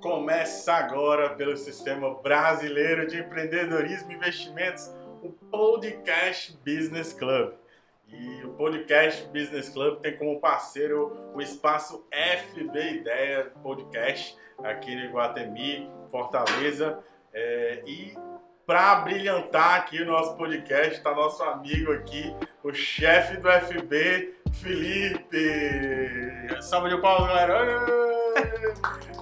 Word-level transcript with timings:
Começa 0.00 0.72
agora 0.72 1.30
pelo 1.34 1.54
Sistema 1.58 2.14
Brasileiro 2.22 3.06
de 3.06 3.18
Empreendedorismo 3.18 4.10
e 4.10 4.14
Investimentos, 4.14 4.90
o 5.22 5.28
Podcast 5.28 6.56
Business 6.64 7.12
Club. 7.12 7.52
E 8.08 8.42
o 8.44 8.54
Podcast 8.54 9.26
Business 9.28 9.68
Club 9.68 10.00
tem 10.00 10.16
como 10.16 10.40
parceiro 10.40 11.30
o 11.34 11.40
espaço 11.42 12.06
FB 12.10 12.94
Ideia 12.94 13.52
Podcast, 13.62 14.34
aqui 14.64 14.96
no 14.96 15.04
Iguatemi, 15.04 15.90
Fortaleza. 16.10 16.98
É, 17.34 17.82
e 17.86 18.14
para 18.66 18.96
brilhantar 18.96 19.80
aqui 19.80 20.00
o 20.00 20.06
nosso 20.06 20.34
podcast, 20.36 20.94
está 20.94 21.14
nosso 21.14 21.42
amigo 21.42 21.92
aqui, 21.92 22.34
o 22.64 22.72
chefe 22.72 23.36
do 23.36 23.50
FB, 23.50 24.34
Felipe. 24.62 25.42
Salve 26.62 26.88
de 26.88 27.02
palmas, 27.02 27.28
galera! 27.28 27.99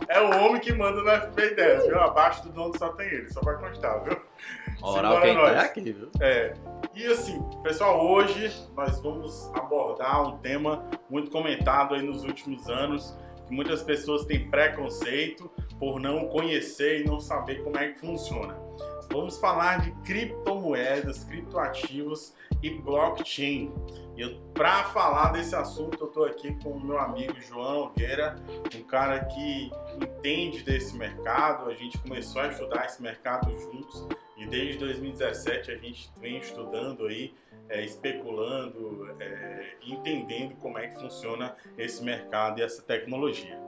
É 0.08 0.20
o 0.20 0.44
homem 0.44 0.60
que 0.60 0.72
manda 0.72 1.02
no 1.02 1.28
FB 1.28 1.54
10, 1.54 1.86
viu? 1.86 2.00
Abaixo 2.00 2.42
do 2.44 2.50
dono 2.50 2.76
só 2.78 2.88
tem 2.90 3.06
ele, 3.06 3.28
só 3.30 3.40
vai 3.40 3.56
constar, 3.56 4.02
viu? 4.04 4.20
Moral 4.80 5.20
quem 5.20 5.34
tá 5.34 5.60
aqui, 5.60 5.92
viu? 5.92 6.10
É. 6.20 6.54
E 6.94 7.06
assim, 7.06 7.42
pessoal, 7.62 8.06
hoje 8.06 8.52
nós 8.76 9.00
vamos 9.00 9.50
abordar 9.54 10.28
um 10.28 10.38
tema 10.38 10.88
muito 11.10 11.30
comentado 11.30 11.94
aí 11.94 12.02
nos 12.02 12.24
últimos 12.24 12.68
anos, 12.68 13.16
que 13.46 13.54
muitas 13.54 13.82
pessoas 13.82 14.24
têm 14.24 14.48
preconceito 14.48 15.50
por 15.78 16.00
não 16.00 16.26
conhecer 16.28 17.00
e 17.00 17.04
não 17.04 17.20
saber 17.20 17.62
como 17.62 17.76
é 17.78 17.88
que 17.88 18.00
funciona. 18.00 18.56
Vamos 19.10 19.38
falar 19.38 19.80
de 19.80 19.92
criptomoedas, 20.02 21.24
criptoativos 21.24 22.34
e 22.62 22.70
blockchain. 22.70 23.72
E 24.16 24.40
para 24.52 24.84
falar 24.84 25.32
desse 25.32 25.54
assunto, 25.54 25.96
eu 26.00 26.08
estou 26.08 26.24
aqui 26.24 26.52
com 26.62 26.70
o 26.70 26.80
meu 26.80 26.98
amigo 26.98 27.40
João 27.40 27.84
Nogueira, 27.84 28.36
um 28.74 28.82
cara 28.82 29.24
que 29.24 29.70
entende 30.02 30.62
desse 30.62 30.96
mercado. 30.96 31.70
A 31.70 31.74
gente 31.74 31.96
começou 31.98 32.42
a 32.42 32.48
estudar 32.48 32.84
esse 32.84 33.00
mercado 33.00 33.50
juntos 33.58 34.06
e 34.36 34.46
desde 34.46 34.78
2017 34.78 35.70
a 35.70 35.76
gente 35.76 36.10
vem 36.20 36.38
estudando 36.38 37.06
aí, 37.06 37.34
é, 37.68 37.84
especulando, 37.84 39.14
é, 39.20 39.76
entendendo 39.86 40.56
como 40.56 40.78
é 40.78 40.88
que 40.88 40.98
funciona 41.00 41.54
esse 41.76 42.02
mercado 42.02 42.58
e 42.58 42.62
essa 42.62 42.82
tecnologia. 42.82 43.58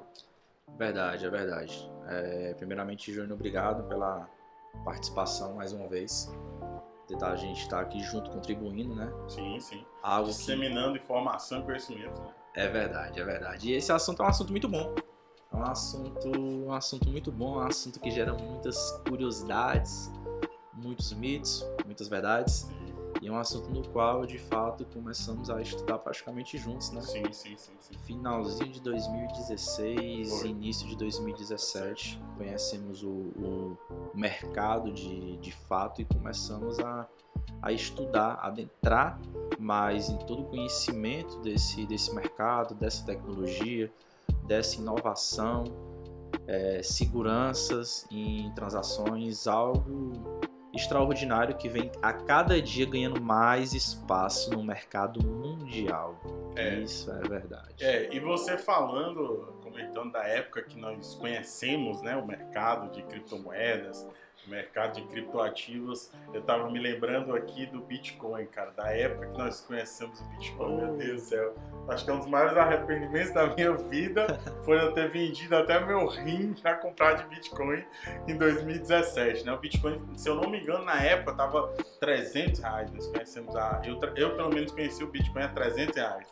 Verdade, 0.77 1.27
é 1.27 1.31
verdade. 1.31 1.91
É, 2.09 2.55
primeiramente, 2.55 3.13
Júnior, 3.13 3.33
obrigado 3.33 3.89
pela 3.89 4.29
participação 4.85 5.55
mais 5.55 5.73
uma 5.73 5.89
vez. 5.89 6.31
A 7.23 7.35
gente 7.35 7.63
estar 7.63 7.79
tá 7.79 7.83
aqui 7.83 8.01
junto 8.01 8.31
contribuindo, 8.31 8.95
né? 8.95 9.13
Sim, 9.27 9.59
sim. 9.59 9.85
Algo 10.01 10.29
Disseminando 10.29 10.93
que... 10.93 11.05
informação 11.05 11.59
e 11.59 11.63
conhecimento. 11.65 12.23
Né? 12.23 12.29
É 12.55 12.69
verdade, 12.69 13.21
é 13.21 13.25
verdade. 13.25 13.69
E 13.69 13.73
esse 13.73 13.91
assunto 13.91 14.23
é 14.23 14.27
um 14.27 14.29
assunto 14.29 14.51
muito 14.51 14.69
bom. 14.69 14.95
É 15.53 15.57
um 15.57 15.65
assunto, 15.65 16.39
um 16.39 16.73
assunto 16.73 17.11
muito 17.11 17.33
bom, 17.33 17.61
é 17.61 17.65
um 17.65 17.67
assunto 17.67 17.99
que 17.99 18.13
gera 18.13 18.33
muitas 18.33 18.93
curiosidades, 19.09 20.13
muitos 20.73 21.13
mitos, 21.13 21.67
muitas 21.85 22.07
verdades. 22.07 22.71
E 23.21 23.29
é 23.29 23.33
um 23.33 23.37
assunto 23.37 23.71
no 23.71 23.87
qual, 23.89 24.25
de 24.25 24.39
fato, 24.39 24.85
começamos 24.87 25.51
a 25.51 25.61
estudar 25.61 25.99
praticamente 25.99 26.57
juntos, 26.57 26.91
né? 26.91 27.01
Sim, 27.03 27.25
sim, 27.33 27.57
sim. 27.57 27.73
sim. 27.79 27.95
Finalzinho 28.05 28.71
de 28.71 28.81
2016, 28.81 30.41
Foi. 30.41 30.49
início 30.49 30.89
de 30.89 30.97
2017, 30.97 32.21
conhecemos 32.37 33.03
o, 33.03 33.09
o 33.09 33.79
mercado 34.15 34.93
de, 34.93 35.37
de 35.37 35.53
fato 35.53 36.01
e 36.01 36.05
começamos 36.05 36.79
a, 36.81 37.07
a 37.61 37.73
estudar, 37.73 38.39
a 38.41 38.47
adentrar 38.47 39.21
mais 39.59 40.09
em 40.09 40.17
todo 40.19 40.43
o 40.43 40.45
conhecimento 40.47 41.39
desse, 41.41 41.87
desse 41.87 42.15
mercado, 42.15 42.75
dessa 42.75 43.05
tecnologia, 43.05 43.93
dessa 44.47 44.81
inovação, 44.81 45.65
é, 46.47 46.83
seguranças 46.83 48.07
em 48.11 48.51
transações, 48.55 49.47
algo 49.47 50.40
extraordinário 50.75 51.57
que 51.57 51.69
vem 51.69 51.91
a 52.01 52.13
cada 52.13 52.61
dia 52.61 52.87
ganhando 52.87 53.21
mais 53.21 53.73
espaço 53.73 54.51
no 54.51 54.63
mercado 54.63 55.23
mundial. 55.23 56.21
É. 56.57 56.77
Isso 56.81 57.11
é 57.11 57.29
verdade. 57.29 57.85
É, 57.85 58.15
e 58.15 58.21
você 58.21 58.57
falando, 58.57 59.55
comentando 59.63 60.13
da 60.13 60.25
época 60.25 60.63
que 60.63 60.79
nós 60.79 61.15
conhecemos 61.15 62.03
né, 62.03 62.17
o 62.17 62.27
mercado 62.27 62.91
de 62.93 63.03
criptomoedas, 63.03 64.07
mercado 64.47 64.95
de 64.95 65.03
criptoativos. 65.09 66.11
Eu 66.33 66.43
tava 66.43 66.71
me 66.71 66.79
lembrando 66.79 67.35
aqui 67.35 67.67
do 67.67 67.81
Bitcoin, 67.81 68.47
cara, 68.47 68.71
da 68.71 68.89
época 68.93 69.27
que 69.27 69.39
nós 69.39 69.61
conhecemos 69.61 70.21
o 70.21 70.25
Bitcoin, 70.25 70.77
meu 70.77 70.97
Deus 70.97 71.23
do 71.23 71.29
céu. 71.29 71.55
Acho 71.89 72.05
que 72.05 72.11
é 72.11 72.15
um 72.15 72.19
dos 72.19 72.29
maiores 72.29 72.57
arrependimentos 72.57 73.33
da 73.33 73.47
minha 73.49 73.73
vida 73.73 74.41
foi 74.65 74.79
eu 74.79 74.93
ter 74.93 75.11
vendido 75.11 75.57
até 75.57 75.85
meu 75.85 76.07
rim 76.07 76.55
para 76.55 76.75
comprar 76.75 77.15
de 77.15 77.25
Bitcoin 77.25 77.85
em 78.29 78.37
2017, 78.37 79.45
né? 79.45 79.53
O 79.53 79.59
Bitcoin, 79.59 80.01
se 80.17 80.29
eu 80.29 80.37
não 80.37 80.49
me 80.49 80.61
engano, 80.61 80.85
na 80.85 81.03
época 81.03 81.35
tava 81.35 81.69
300 81.99 82.61
reais. 82.61 82.91
Nós 82.93 83.07
conhecemos 83.09 83.57
a, 83.57 83.83
eu, 83.85 83.99
eu 84.17 84.37
pelo 84.37 84.51
menos 84.51 84.73
conheci 84.73 85.03
o 85.03 85.09
Bitcoin 85.09 85.43
a 85.43 85.49
300 85.49 85.97
reais. 85.97 86.27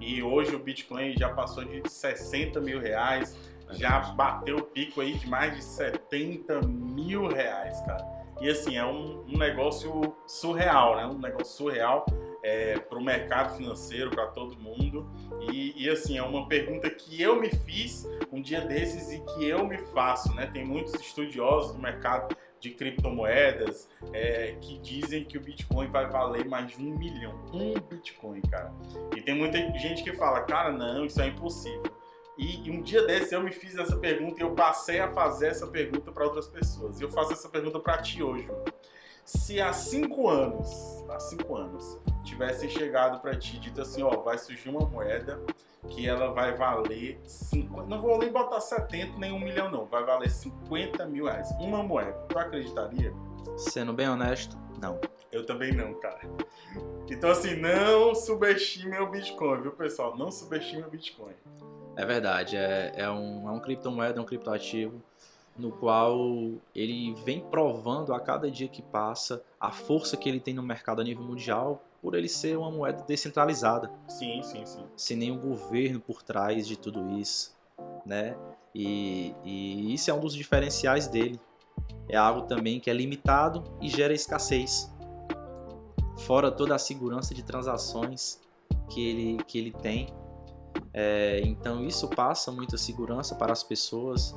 E 0.00 0.22
hoje 0.22 0.54
o 0.54 0.58
Bitcoin 0.58 1.16
já 1.16 1.30
passou 1.30 1.64
de 1.64 1.82
60 1.88 2.60
mil 2.60 2.80
reais 2.80 3.36
já 3.74 4.00
bateu 4.00 4.58
o 4.58 4.62
pico 4.62 5.00
aí 5.00 5.14
de 5.14 5.28
mais 5.28 5.54
de 5.54 5.62
70 5.62 6.62
mil 6.62 7.26
reais, 7.28 7.80
cara. 7.82 8.04
E 8.40 8.48
assim, 8.48 8.76
é 8.76 8.84
um, 8.84 9.24
um 9.28 9.38
negócio 9.38 10.14
surreal, 10.26 10.96
né? 10.96 11.06
Um 11.06 11.18
negócio 11.18 11.56
surreal 11.56 12.04
é, 12.42 12.78
para 12.78 12.98
o 12.98 13.02
mercado 13.02 13.56
financeiro, 13.56 14.10
para 14.10 14.26
todo 14.26 14.56
mundo. 14.58 15.08
E, 15.50 15.84
e, 15.84 15.88
assim, 15.88 16.18
é 16.18 16.22
uma 16.22 16.46
pergunta 16.48 16.90
que 16.90 17.20
eu 17.20 17.40
me 17.40 17.48
fiz 17.48 18.06
um 18.32 18.42
dia 18.42 18.60
desses 18.60 19.12
e 19.12 19.20
que 19.20 19.48
eu 19.48 19.66
me 19.66 19.78
faço, 19.78 20.34
né? 20.34 20.46
Tem 20.46 20.64
muitos 20.64 20.94
estudiosos 20.94 21.72
do 21.72 21.80
mercado 21.80 22.36
de 22.60 22.70
criptomoedas 22.70 23.88
é, 24.12 24.56
que 24.60 24.78
dizem 24.78 25.24
que 25.24 25.36
o 25.36 25.40
Bitcoin 25.40 25.88
vai 25.88 26.06
valer 26.06 26.46
mais 26.46 26.68
de 26.68 26.82
um 26.82 26.96
milhão. 26.96 27.38
Um 27.52 27.74
Bitcoin, 27.74 28.40
cara. 28.42 28.72
E 29.16 29.20
tem 29.20 29.34
muita 29.34 29.58
gente 29.78 30.02
que 30.02 30.12
fala, 30.12 30.40
cara, 30.42 30.72
não, 30.72 31.04
isso 31.04 31.20
é 31.20 31.28
impossível. 31.28 31.94
E, 32.36 32.68
um 32.70 32.82
dia 32.82 33.06
desse 33.06 33.34
eu 33.34 33.42
me 33.42 33.52
fiz 33.52 33.76
essa 33.76 33.96
pergunta 33.96 34.40
e 34.40 34.42
eu 34.42 34.54
passei 34.54 34.98
a 34.98 35.12
fazer 35.12 35.48
essa 35.48 35.66
pergunta 35.66 36.10
para 36.10 36.24
outras 36.24 36.48
pessoas. 36.48 37.00
E 37.00 37.04
eu 37.04 37.10
faço 37.10 37.32
essa 37.32 37.48
pergunta 37.48 37.78
para 37.78 37.98
ti 37.98 38.22
hoje. 38.22 38.48
Se 39.24 39.60
há 39.60 39.72
cinco 39.72 40.28
anos, 40.28 41.02
há 41.08 41.18
cinco 41.18 41.56
anos, 41.56 41.98
tivessem 42.24 42.68
chegado 42.68 43.20
para 43.20 43.36
ti 43.36 43.56
e 43.56 43.60
dito 43.60 43.80
assim, 43.80 44.02
ó, 44.02 44.10
vai 44.20 44.36
surgir 44.36 44.68
uma 44.68 44.80
moeda 44.80 45.40
que 45.88 46.06
ela 46.06 46.32
vai 46.32 46.54
valer, 46.56 47.20
cinco, 47.24 47.82
não 47.82 48.00
vou 48.00 48.18
nem 48.18 48.32
botar 48.32 48.60
70 48.60 49.18
nem 49.18 49.32
um 49.32 49.38
milhão 49.38 49.70
não, 49.70 49.84
vai 49.84 50.02
valer 50.04 50.30
50 50.30 51.06
mil 51.06 51.26
reais. 51.26 51.50
Uma 51.60 51.82
moeda, 51.82 52.12
tu 52.28 52.38
acreditaria? 52.38 53.14
Sendo 53.56 53.92
bem 53.92 54.08
honesto, 54.08 54.58
não. 54.80 55.00
Eu 55.30 55.46
também 55.46 55.72
não, 55.72 55.94
cara. 55.94 56.20
Então 57.08 57.30
assim, 57.30 57.54
não 57.56 58.14
subestime 58.14 58.98
o 58.98 59.10
Bitcoin, 59.10 59.62
viu 59.62 59.72
pessoal? 59.72 60.16
Não 60.16 60.30
subestime 60.30 60.82
o 60.82 60.90
Bitcoin. 60.90 61.34
É 61.96 62.04
verdade, 62.04 62.56
é, 62.56 62.92
é, 62.96 63.10
um, 63.10 63.48
é 63.48 63.52
um 63.52 63.60
criptomoeda, 63.60 64.18
é 64.18 64.22
um 64.22 64.26
criptoativo 64.26 65.00
no 65.56 65.70
qual 65.70 66.18
ele 66.74 67.14
vem 67.24 67.40
provando 67.40 68.12
a 68.12 68.18
cada 68.18 68.50
dia 68.50 68.66
que 68.66 68.82
passa 68.82 69.42
a 69.60 69.70
força 69.70 70.16
que 70.16 70.28
ele 70.28 70.40
tem 70.40 70.52
no 70.52 70.62
mercado 70.62 71.00
a 71.00 71.04
nível 71.04 71.22
mundial 71.22 71.82
por 72.02 72.14
ele 72.14 72.28
ser 72.28 72.58
uma 72.58 72.70
moeda 72.70 73.02
descentralizada. 73.06 73.90
Sim, 74.08 74.42
sim, 74.42 74.66
sim. 74.66 74.84
Sem 74.96 75.16
nenhum 75.16 75.38
governo 75.38 76.00
por 76.00 76.22
trás 76.22 76.66
de 76.66 76.76
tudo 76.76 77.18
isso, 77.18 77.54
né? 78.04 78.36
E, 78.74 79.34
e 79.44 79.94
isso 79.94 80.10
é 80.10 80.14
um 80.14 80.20
dos 80.20 80.34
diferenciais 80.34 81.06
dele. 81.06 81.40
É 82.08 82.16
algo 82.16 82.42
também 82.42 82.80
que 82.80 82.90
é 82.90 82.92
limitado 82.92 83.64
e 83.80 83.88
gera 83.88 84.12
escassez. 84.12 84.92
Fora 86.18 86.50
toda 86.50 86.74
a 86.74 86.78
segurança 86.78 87.34
de 87.34 87.42
transações 87.42 88.40
que 88.90 89.08
ele, 89.08 89.44
que 89.44 89.58
ele 89.58 89.72
tem, 89.72 90.08
é, 90.92 91.40
então 91.44 91.84
isso 91.84 92.08
passa 92.08 92.52
muita 92.52 92.76
segurança 92.76 93.34
para 93.34 93.52
as 93.52 93.62
pessoas 93.62 94.34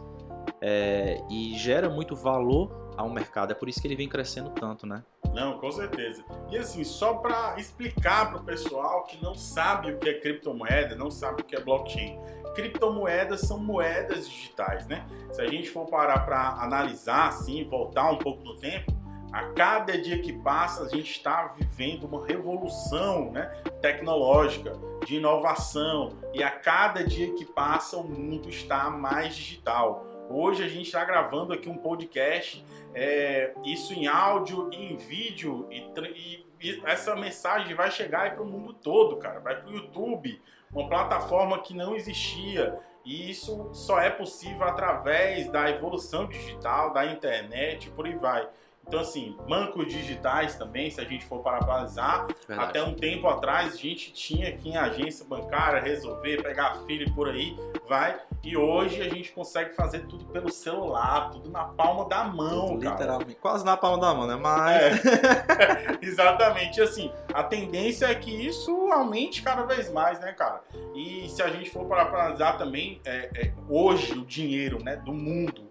é, 0.61 1.21
e 1.29 1.57
gera 1.57 1.89
muito 1.89 2.15
valor 2.15 2.91
ao 2.97 3.09
mercado. 3.09 3.51
É 3.51 3.53
por 3.53 3.69
isso 3.69 3.79
que 3.79 3.87
ele 3.87 3.95
vem 3.95 4.09
crescendo 4.09 4.49
tanto, 4.49 4.87
né? 4.87 5.03
Não, 5.33 5.59
com 5.59 5.71
certeza. 5.71 6.23
E 6.49 6.57
assim, 6.57 6.83
só 6.83 7.13
para 7.15 7.59
explicar 7.59 8.31
para 8.31 8.41
o 8.41 8.43
pessoal 8.43 9.03
que 9.03 9.21
não 9.23 9.35
sabe 9.35 9.91
o 9.91 9.99
que 9.99 10.09
é 10.09 10.19
criptomoeda, 10.19 10.95
não 10.95 11.11
sabe 11.11 11.41
o 11.41 11.45
que 11.45 11.55
é 11.55 11.59
blockchain. 11.59 12.19
Criptomoedas 12.55 13.41
são 13.41 13.59
moedas 13.59 14.27
digitais, 14.27 14.87
né? 14.87 15.05
Se 15.31 15.39
a 15.39 15.47
gente 15.47 15.69
for 15.69 15.85
parar 15.85 16.25
para 16.25 16.53
analisar, 16.53 17.27
assim, 17.27 17.63
voltar 17.65 18.09
um 18.09 18.17
pouco 18.17 18.43
no 18.43 18.55
tempo, 18.55 18.91
a 19.31 19.43
cada 19.53 19.97
dia 19.97 20.19
que 20.19 20.33
passa, 20.33 20.83
a 20.83 20.89
gente 20.89 21.11
está 21.11 21.53
vivendo 21.57 22.05
uma 22.05 22.25
revolução 22.25 23.31
né, 23.31 23.45
tecnológica, 23.81 24.73
de 25.05 25.15
inovação, 25.15 26.17
e 26.33 26.43
a 26.43 26.51
cada 26.51 27.03
dia 27.03 27.33
que 27.33 27.45
passa, 27.45 27.97
o 27.97 28.03
mundo 28.03 28.49
está 28.49 28.89
mais 28.89 29.35
digital. 29.35 30.05
Hoje 30.29 30.63
a 30.63 30.67
gente 30.67 30.87
está 30.87 31.03
gravando 31.05 31.53
aqui 31.53 31.69
um 31.69 31.77
podcast, 31.77 32.63
é, 32.93 33.53
isso 33.63 33.93
em 33.93 34.07
áudio 34.07 34.69
e 34.73 34.93
em 34.93 34.95
vídeo, 34.97 35.67
e, 35.71 36.45
e 36.59 36.81
essa 36.85 37.15
mensagem 37.15 37.73
vai 37.75 37.91
chegar 37.91 38.33
para 38.33 38.43
o 38.43 38.45
mundo 38.45 38.73
todo, 38.73 39.17
cara. 39.17 39.39
Vai 39.39 39.61
para 39.61 39.69
o 39.69 39.73
YouTube, 39.73 40.41
uma 40.71 40.87
plataforma 40.87 41.59
que 41.59 41.73
não 41.73 41.95
existia. 41.95 42.77
E 43.05 43.29
isso 43.29 43.69
só 43.73 44.01
é 44.01 44.09
possível 44.09 44.63
através 44.63 45.49
da 45.49 45.69
evolução 45.69 46.27
digital, 46.27 46.91
da 46.91 47.05
internet, 47.05 47.89
por 47.91 48.05
aí 48.05 48.15
vai. 48.15 48.49
Então, 48.87 49.01
assim, 49.01 49.35
bancos 49.47 49.87
digitais 49.87 50.55
também, 50.55 50.89
se 50.89 51.01
a 51.01 51.03
gente 51.03 51.25
for 51.25 51.39
para 51.39 51.57
analisar, 51.57 52.27
até 52.49 52.81
um 52.81 52.93
tempo 52.93 53.27
atrás 53.27 53.73
a 53.73 53.77
gente 53.77 54.13
tinha 54.13 54.51
que 54.53 54.69
ir 54.69 54.71
em 54.71 54.77
agência 54.77 55.25
bancária 55.25 55.81
resolver, 55.81 56.41
pegar 56.41 56.75
filho 56.85 57.13
por 57.13 57.29
aí, 57.29 57.57
vai. 57.87 58.17
E 58.43 58.55
hoje 58.55 59.01
a 59.01 59.09
gente 59.09 59.31
consegue 59.33 59.75
fazer 59.75 60.05
tudo 60.07 60.25
pelo 60.25 60.49
celular, 60.49 61.31
tudo 61.31 61.49
na 61.49 61.65
palma 61.65 62.07
da 62.07 62.23
mão, 62.23 62.67
tudo, 62.67 62.83
cara. 62.83 62.95
Literalmente, 62.95 63.35
quase 63.35 63.65
na 63.65 63.75
palma 63.75 63.99
da 63.99 64.13
mão, 64.13 64.27
né? 64.27 64.35
Mas. 64.35 65.05
É. 65.05 65.97
Exatamente. 66.01 66.81
Assim, 66.81 67.11
a 67.33 67.43
tendência 67.43 68.05
é 68.05 68.15
que 68.15 68.31
isso 68.31 68.71
aumente 68.91 69.41
cada 69.41 69.63
vez 69.63 69.91
mais, 69.91 70.19
né, 70.19 70.31
cara? 70.31 70.61
E 70.95 71.27
se 71.29 71.41
a 71.41 71.49
gente 71.49 71.69
for 71.69 71.85
para 71.85 72.03
analisar 72.03 72.57
também, 72.57 73.01
é, 73.05 73.29
é, 73.35 73.53
hoje 73.69 74.13
o 74.13 74.25
dinheiro 74.25 74.81
né, 74.83 74.95
do 74.95 75.13
mundo 75.13 75.66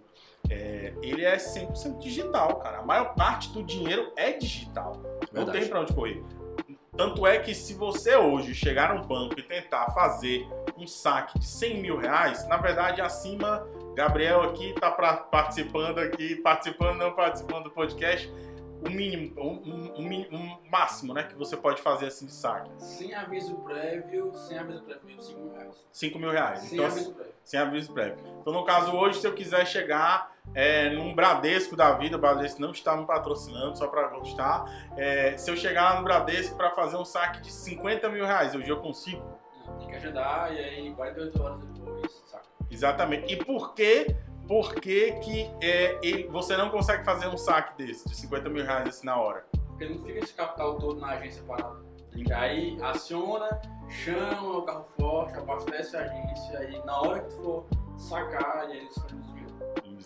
é, 0.51 0.93
ele 1.03 1.25
é 1.25 1.37
100% 1.37 1.99
digital, 1.99 2.57
cara. 2.57 2.79
A 2.79 2.83
maior 2.83 3.15
parte 3.15 3.51
do 3.51 3.63
dinheiro 3.63 4.13
é 4.17 4.33
digital. 4.33 4.93
Verdade. 5.33 5.33
Não 5.33 5.53
tem 5.53 5.69
para 5.69 5.81
onde 5.81 5.93
correr. 5.93 6.23
Tanto 6.97 7.27
é 7.27 7.39
que 7.39 7.55
se 7.55 7.75
você 7.75 8.17
hoje 8.17 8.55
chegar 8.55 8.95
no 8.95 9.07
banco 9.07 9.39
e 9.39 9.43
tentar 9.43 9.91
fazer 9.91 10.49
um 10.79 10.87
saque 10.87 11.39
de 11.39 11.45
100 11.45 11.83
mil 11.83 11.99
reais, 11.99 12.49
na 12.49 12.57
verdade 12.57 13.03
acima, 13.03 13.67
Gabriel 13.95 14.43
aqui 14.43 14.71
está 14.71 14.91
participando 14.91 15.99
aqui, 15.99 16.37
participando, 16.37 16.97
não 16.97 17.13
participando 17.13 17.65
do 17.65 17.71
podcast, 17.71 18.33
o 18.85 18.91
mínimo, 18.91 19.41
um, 19.41 19.93
um, 19.99 20.37
um, 20.37 20.59
máximo, 20.71 21.15
né, 21.15 21.23
que 21.23 21.35
você 21.35 21.57
pode 21.57 21.81
fazer 21.81 22.07
assim 22.07 22.27
de 22.27 22.33
saque. 22.33 22.71
Sem 22.79 23.15
aviso 23.15 23.57
prévio, 23.57 24.33
sem 24.35 24.59
aviso 24.59 24.83
prévio, 24.83 25.21
5 25.21 25.39
mil 25.39 25.53
reais. 25.53 25.87
5 25.93 26.19
mil 26.19 26.31
reais. 26.31 26.61
Sem 26.61 26.79
então, 26.79 26.87
aviso 26.91 27.15
prévio. 27.15 27.33
Sem 27.43 27.61
aviso 27.61 27.93
prévio. 27.93 28.19
Então, 28.41 28.53
no 28.53 28.65
caso 28.65 28.93
hoje, 28.93 29.21
se 29.21 29.27
eu 29.27 29.35
quiser 29.35 29.67
chegar 29.67 30.35
é, 30.55 30.91
num 30.91 31.15
Bradesco 31.15 31.77
da 31.77 31.93
vida, 31.93 32.17
o 32.17 32.21
Bradesco 32.21 32.61
não 32.61 32.71
está 32.71 32.97
me 32.97 33.07
patrocinando, 33.07 33.77
só 33.77 33.89
para 33.89 34.09
gostar. 34.09 34.65
É, 34.97 35.37
se 35.37 35.51
eu 35.51 35.57
chegar 35.57 35.95
lá 35.95 35.99
no 35.99 36.05
Bradesco 36.05 36.57
para 36.57 36.71
fazer 36.71 36.97
um 36.97 37.05
saque 37.05 37.41
de 37.41 37.53
50 37.53 38.09
mil 38.09 38.25
reais, 38.25 38.55
hoje 38.55 38.69
eu 38.69 38.79
consigo? 38.79 39.23
Tem 39.79 39.89
que 39.89 39.97
agendar 39.97 40.53
e 40.53 40.59
aí 40.59 40.95
48 40.95 41.43
horas 41.43 41.59
depois, 41.61 42.23
saca. 42.27 42.45
Exatamente. 42.71 43.33
E 43.33 43.45
por 43.45 43.75
que 43.75 44.15
por 44.47 44.75
que, 44.75 45.13
que 45.13 45.51
é, 45.61 45.99
ele, 46.03 46.29
você 46.29 46.57
não 46.57 46.71
consegue 46.71 47.05
fazer 47.05 47.27
um 47.29 47.37
saque 47.37 47.77
desse, 47.77 48.09
de 48.09 48.15
50 48.15 48.49
mil 48.49 48.65
reais 48.65 48.89
assim 48.89 49.07
na 49.07 49.19
hora? 49.21 49.45
Porque 49.69 49.89
não 49.89 50.03
fica 50.05 50.19
esse 50.21 50.35
capital 50.35 50.79
todo 50.79 51.01
na 51.01 51.09
agência 51.09 51.43
parado. 51.43 51.85
Aí 52.35 52.79
aciona, 52.83 53.61
chama 53.91 54.59
o 54.59 54.63
carro 54.63 54.87
forte, 54.99 55.39
abastece 55.39 55.97
a 55.97 56.01
agência, 56.01 56.59
aí 56.59 56.83
na 56.85 57.01
hora 57.01 57.21
que 57.21 57.29
tu 57.37 57.43
for 57.43 57.67
sacar, 57.99 58.71
e 58.71 58.79
eles 58.79 58.95
fazem 58.95 59.21
os 59.21 59.37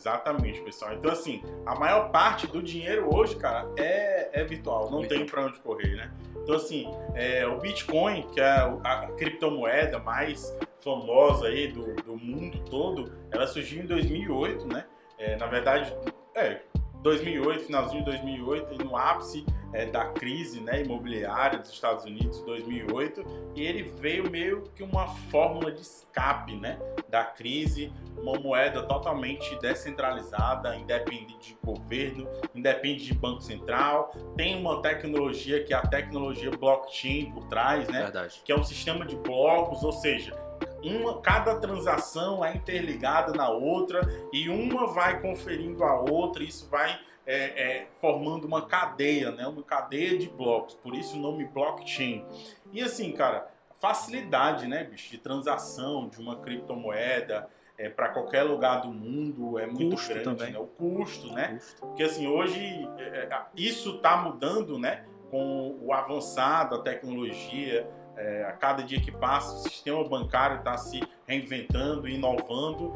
Exatamente, 0.01 0.63
pessoal. 0.63 0.95
Então, 0.95 1.13
assim, 1.13 1.43
a 1.67 1.75
maior 1.75 2.11
parte 2.11 2.47
do 2.47 2.63
dinheiro 2.63 3.15
hoje, 3.15 3.37
cara, 3.37 3.69
é, 3.77 4.31
é 4.33 4.45
virtual, 4.45 4.91
não 4.91 5.07
tem 5.07 5.27
para 5.27 5.45
onde 5.45 5.59
correr, 5.59 5.95
né? 5.95 6.11
Então, 6.43 6.57
assim, 6.57 6.91
é, 7.15 7.47
o 7.47 7.59
Bitcoin, 7.59 8.27
que 8.33 8.41
é 8.41 8.51
a 8.83 9.09
criptomoeda 9.19 9.99
mais 9.99 10.57
famosa 10.82 11.47
aí 11.47 11.69
do, 11.69 11.94
do 11.97 12.17
mundo 12.17 12.59
todo, 12.71 13.12
ela 13.31 13.47
surgiu 13.47 13.82
em 13.82 13.87
2008, 13.87 14.67
né? 14.67 14.85
É, 15.19 15.37
na 15.37 15.47
verdade, 15.47 15.94
é, 16.35 16.62
2008, 17.03 17.65
finalzinho 17.65 18.05
de 18.05 18.11
2008, 18.11 18.85
no 18.85 18.97
ápice 18.97 19.44
é, 19.73 19.87
da 19.87 20.06
crise 20.06 20.61
né, 20.61 20.82
imobiliária 20.82 21.59
dos 21.59 21.71
Estados 21.71 22.05
Unidos, 22.05 22.43
2008, 22.43 23.25
e 23.55 23.62
ele 23.62 23.82
veio 24.00 24.31
meio 24.31 24.65
que 24.75 24.82
uma 24.82 25.06
fórmula 25.31 25.71
de 25.71 25.81
escape 25.81 26.56
né, 26.56 26.79
da 27.09 27.25
crise, 27.25 27.93
uma 28.19 28.38
moeda 28.38 28.83
totalmente 28.83 29.59
descentralizada, 29.61 30.76
independente 30.76 31.38
de 31.41 31.59
governo, 31.65 32.29
independente 32.55 33.05
de 33.05 33.15
banco 33.15 33.41
central, 33.41 34.12
tem 34.37 34.59
uma 34.59 34.83
tecnologia 34.83 35.62
que 35.62 35.73
é 35.73 35.76
a 35.76 35.83
tecnologia 35.83 36.50
blockchain 36.50 37.31
por 37.33 37.44
trás, 37.44 37.88
né, 37.88 38.03
Verdade. 38.03 38.43
que 38.44 38.53
é 38.53 38.56
um 38.56 38.65
sistema 38.65 39.06
de 39.06 39.17
blocos, 39.17 39.83
ou 39.83 39.93
seja, 39.93 40.50
uma, 40.82 41.21
cada 41.21 41.56
transação 41.56 42.44
é 42.44 42.55
interligada 42.55 43.32
na 43.32 43.49
outra 43.49 44.00
e 44.32 44.49
uma 44.49 44.87
vai 44.87 45.21
conferindo 45.21 45.85
a 45.85 46.00
outra, 46.00 46.43
isso 46.43 46.69
vai 46.69 46.99
é, 47.27 47.35
é, 47.35 47.87
formando 48.00 48.47
uma 48.47 48.67
cadeia, 48.67 49.31
né? 49.31 49.47
uma 49.47 49.62
cadeia 49.62 50.19
de 50.19 50.29
blocos, 50.29 50.75
por 50.75 50.94
isso 50.94 51.17
o 51.17 51.21
nome 51.21 51.44
blockchain. 51.44 52.25
E 52.73 52.82
assim, 52.82 53.12
cara, 53.12 53.49
facilidade 53.81 54.67
né, 54.67 54.85
bicho, 54.85 55.11
de 55.11 55.19
transação 55.19 56.09
de 56.09 56.21
uma 56.21 56.37
criptomoeda 56.37 57.49
é, 57.79 57.88
para 57.88 58.11
qualquer 58.11 58.43
lugar 58.43 58.83
do 58.83 58.88
mundo 58.88 59.59
é 59.59 59.67
muito 59.67 59.97
custo 59.97 60.09
grande. 60.11 60.25
Também. 60.25 60.53
Né? 60.53 60.59
O 60.59 60.67
custo, 60.67 61.33
né? 61.33 61.55
Custo. 61.55 61.81
Porque 61.81 62.03
assim, 62.03 62.26
hoje 62.26 62.88
é, 62.99 63.29
é, 63.31 63.43
isso 63.56 63.97
está 63.97 64.19
mudando 64.19 64.79
né? 64.79 65.06
com 65.31 65.79
o 65.81 65.93
avançado, 65.93 66.75
a 66.75 66.83
tecnologia 66.83 67.88
é, 68.21 68.45
a 68.45 68.53
cada 68.53 68.83
dia 68.83 69.01
que 69.01 69.11
passa, 69.11 69.55
o 69.55 69.59
sistema 69.59 70.07
bancário 70.09 70.59
está 70.59 70.77
se 70.77 71.01
reinventando, 71.27 72.09
inovando, 72.09 72.93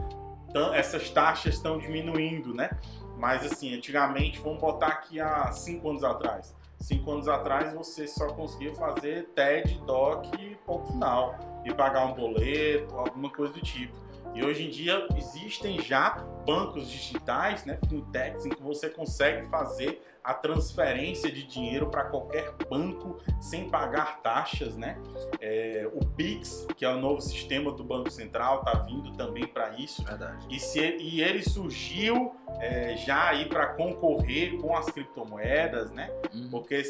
então, 0.55 0.73
essas 0.73 1.11
taxas 1.11 1.55
estão 1.55 1.79
diminuindo, 1.79 2.55
né? 2.55 2.71
Mas 3.19 3.45
assim, 3.45 3.75
antigamente, 3.75 4.39
vamos 4.39 4.61
botar 4.61 4.87
aqui 4.87 5.19
há 5.21 5.51
cinco 5.51 5.91
anos 5.91 6.05
atrás. 6.05 6.55
Cinco 6.79 7.11
anos 7.11 7.27
atrás 7.27 7.75
você 7.75 8.07
só 8.07 8.29
conseguia 8.29 8.73
fazer 8.73 9.31
TED, 9.35 9.81
DOC 9.85 10.57
ponto 10.65 10.93
final. 10.93 11.35
E 11.65 11.75
pagar 11.75 12.05
um 12.05 12.15
boleto, 12.15 12.95
alguma 12.97 13.31
coisa 13.31 13.53
do 13.53 13.61
tipo. 13.61 13.97
E 14.33 14.45
hoje 14.45 14.67
em 14.67 14.71
dia 14.71 15.09
existem 15.17 15.81
já 15.83 16.11
bancos 16.47 16.89
digitais, 16.89 17.65
né, 17.65 17.77
fintechs, 17.89 18.47
em 18.47 18.51
que 18.51 18.63
você 18.63 18.89
consegue 18.89 19.49
fazer 19.49 20.01
a 20.25 20.33
transferência 20.33 21.31
de 21.31 21.47
dinheiro 21.47 21.91
para 21.91 22.05
qualquer 22.05 22.51
banco 22.69 23.19
sem 23.39 23.69
pagar 23.69 24.23
taxas, 24.23 24.75
né? 24.75 24.99
É, 25.39 25.87
o 25.93 26.05
Pix, 26.05 26.67
que 26.77 26.85
é 26.85 26.89
o 26.89 26.99
novo 26.99 27.21
sistema 27.21 27.71
do 27.71 27.85
Banco 27.85 28.11
Central, 28.11 28.61
está 28.61 28.79
vindo 28.79 29.13
também 29.13 29.47
para 29.47 29.75
isso. 29.79 30.03
Verdade. 30.03 30.47
E, 30.49 30.59
se, 30.59 30.81
e 30.81 31.21
ele 31.21 31.43
surgiu 31.43 32.35
é, 32.59 32.97
já 32.97 33.29
aí 33.29 33.47
para 33.47 33.67
concorrer 33.75 34.57
com 34.57 34.75
as 34.75 34.91
criptomoedas, 34.91 35.91
né? 35.91 36.11
Uhum. 36.33 36.49
Porque 36.51 36.83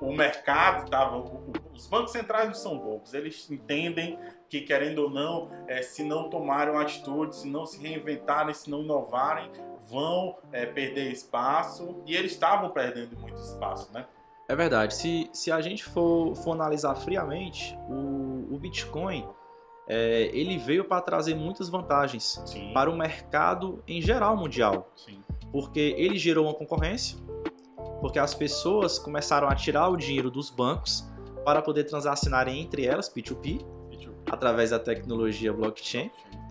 o 0.00 0.12
mercado 0.12 0.84
estava. 0.84 1.18
Os 1.72 1.86
bancos 1.86 2.10
centrais 2.10 2.48
não 2.48 2.54
são 2.54 2.78
bobos, 2.78 3.14
eles 3.14 3.48
entendem 3.48 4.18
que, 4.48 4.60
querendo 4.62 5.04
ou 5.04 5.10
não, 5.10 5.50
é, 5.68 5.82
se 5.82 6.02
não 6.02 6.28
tomarem 6.28 6.76
atitude, 6.76 7.36
se 7.36 7.48
não 7.48 7.64
se 7.64 7.80
reinventarem, 7.80 8.52
se 8.52 8.68
não 8.68 8.82
inovarem, 8.82 9.50
vão 9.90 10.36
é, 10.52 10.66
perder 10.66 11.10
espaço 11.10 12.02
e 12.06 12.14
eles 12.14 12.32
estavam 12.32 12.70
perdendo 12.70 13.18
muito 13.18 13.40
espaço, 13.40 13.92
né? 13.92 14.06
É 14.48 14.56
verdade. 14.56 14.94
Se, 14.94 15.30
se 15.32 15.50
a 15.50 15.60
gente 15.60 15.84
for, 15.84 16.34
for 16.36 16.52
analisar 16.52 16.94
friamente, 16.94 17.76
o, 17.88 18.54
o 18.54 18.58
Bitcoin 18.58 19.26
é, 19.88 20.30
ele 20.32 20.58
veio 20.58 20.84
para 20.84 21.00
trazer 21.00 21.34
muitas 21.34 21.68
vantagens 21.68 22.40
Sim. 22.46 22.72
para 22.72 22.90
o 22.90 22.96
mercado 22.96 23.82
em 23.86 24.00
geral 24.00 24.36
mundial. 24.36 24.90
Sim. 24.96 25.22
Porque 25.50 25.94
ele 25.98 26.18
gerou 26.18 26.46
uma 26.46 26.54
concorrência, 26.54 27.18
porque 28.00 28.18
as 28.18 28.34
pessoas 28.34 28.98
começaram 28.98 29.48
a 29.48 29.54
tirar 29.54 29.88
o 29.88 29.96
dinheiro 29.96 30.30
dos 30.30 30.50
bancos 30.50 31.06
para 31.44 31.60
poder 31.60 31.84
transacionarem 31.84 32.60
entre 32.60 32.86
elas, 32.86 33.08
P2P, 33.08 33.64
P2P. 33.90 34.12
através 34.30 34.70
da 34.70 34.78
tecnologia 34.78 35.52
blockchain. 35.52 36.10
blockchain. 36.10 36.41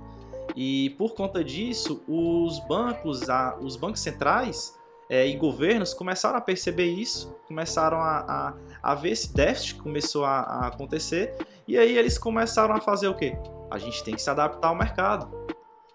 E 0.55 0.91
por 0.91 1.13
conta 1.13 1.43
disso, 1.43 2.01
os 2.08 2.60
bancos, 2.67 3.29
a, 3.29 3.58
os 3.60 3.75
bancos 3.75 4.01
centrais 4.01 4.77
é, 5.10 5.27
e 5.27 5.36
governos 5.36 5.93
começaram 5.93 6.38
a 6.38 6.41
perceber 6.41 6.86
isso, 6.86 7.36
começaram 7.48 7.98
a, 7.98 8.53
a, 8.81 8.91
a 8.91 8.96
ver 8.96 9.12
esse 9.12 9.34
déficit 9.34 9.75
que 9.75 9.81
começou 9.81 10.24
a, 10.24 10.39
a 10.39 10.67
acontecer, 10.67 11.36
e 11.67 11.77
aí 11.77 11.98
eles 11.98 12.17
começaram 12.17 12.74
a 12.74 12.79
fazer 12.79 13.08
o 13.08 13.13
quê? 13.13 13.38
A 13.70 13.77
gente 13.77 14.03
tem 14.03 14.15
que 14.15 14.22
se 14.22 14.29
adaptar 14.29 14.70
ao 14.70 14.75
mercado. 14.75 15.29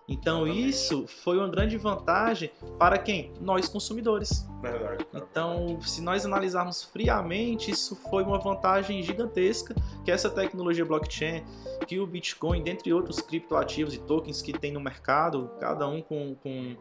Então 0.09 0.47
isso 0.47 1.07
foi 1.07 1.37
uma 1.39 1.49
grande 1.49 1.77
vantagem 1.77 2.51
para 2.79 2.97
quem? 2.97 3.33
Nós 3.41 3.69
consumidores. 3.69 4.47
Verdade. 4.63 5.07
Então, 5.13 5.81
se 5.83 6.01
nós 6.01 6.25
analisarmos 6.25 6.85
friamente, 6.85 7.71
isso 7.71 7.97
foi 8.09 8.23
uma 8.23 8.39
vantagem 8.39 9.03
gigantesca 9.03 9.75
que 10.05 10.11
essa 10.11 10.31
tecnologia 10.31 10.85
blockchain, 10.85 11.45
que 11.87 11.99
o 11.99 12.07
Bitcoin, 12.07 12.63
dentre 12.63 12.93
outros 12.93 13.21
criptoativos 13.21 13.95
e 13.95 13.99
tokens 13.99 14.41
que 14.43 14.53
tem 14.53 14.73
no 14.73 14.81
mercado, 14.81 15.51
cada 15.59 15.89
um 15.89 16.01
com, 16.01 16.37
com, 16.37 16.77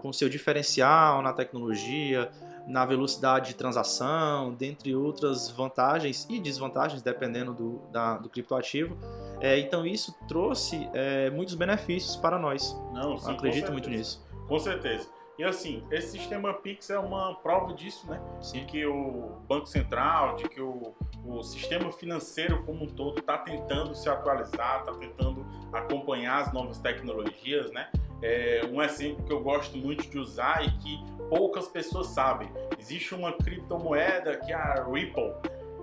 com 0.00 0.12
seu 0.12 0.28
diferencial 0.28 1.20
na 1.20 1.32
tecnologia, 1.32 2.30
na 2.68 2.84
velocidade 2.84 3.48
de 3.48 3.54
transação, 3.54 4.54
dentre 4.54 4.94
outras 4.94 5.50
vantagens 5.50 6.26
e 6.28 6.38
desvantagens, 6.38 7.02
dependendo 7.02 7.54
do, 7.54 7.80
da, 7.90 8.18
do 8.18 8.28
criptoativo. 8.28 8.96
É, 9.40 9.58
então 9.58 9.86
isso 9.86 10.14
trouxe 10.26 10.88
é, 10.94 11.30
muitos 11.30 11.54
benefícios 11.54 12.16
para 12.16 12.38
nós. 12.38 12.76
Não, 12.92 13.16
sim, 13.16 13.32
acredito 13.32 13.72
muito 13.72 13.88
nisso. 13.88 14.26
Com 14.46 14.58
certeza. 14.58 15.08
E 15.38 15.44
assim, 15.44 15.84
esse 15.92 16.18
sistema 16.18 16.52
Pix 16.52 16.90
é 16.90 16.98
uma 16.98 17.36
prova 17.36 17.72
disso, 17.72 18.10
né? 18.10 18.20
De 18.52 18.64
que 18.64 18.84
o 18.84 19.36
Banco 19.46 19.66
Central, 19.66 20.34
de 20.34 20.48
que 20.48 20.60
o, 20.60 20.96
o 21.24 21.44
sistema 21.44 21.92
financeiro 21.92 22.64
como 22.64 22.84
um 22.84 22.88
todo 22.88 23.20
está 23.20 23.38
tentando 23.38 23.94
se 23.94 24.08
atualizar, 24.08 24.80
está 24.80 24.92
tentando 24.94 25.46
acompanhar 25.72 26.42
as 26.42 26.52
novas 26.52 26.78
tecnologias, 26.78 27.70
né? 27.70 27.88
É 28.20 28.62
um 28.68 28.82
exemplo 28.82 29.24
que 29.24 29.32
eu 29.32 29.40
gosto 29.40 29.78
muito 29.78 30.10
de 30.10 30.18
usar 30.18 30.66
e 30.66 30.72
que 30.78 31.04
poucas 31.28 31.68
pessoas 31.68 32.08
sabem. 32.08 32.50
Existe 32.76 33.14
uma 33.14 33.32
criptomoeda 33.32 34.38
que 34.38 34.50
é 34.50 34.56
a 34.56 34.84
Ripple. 34.90 35.34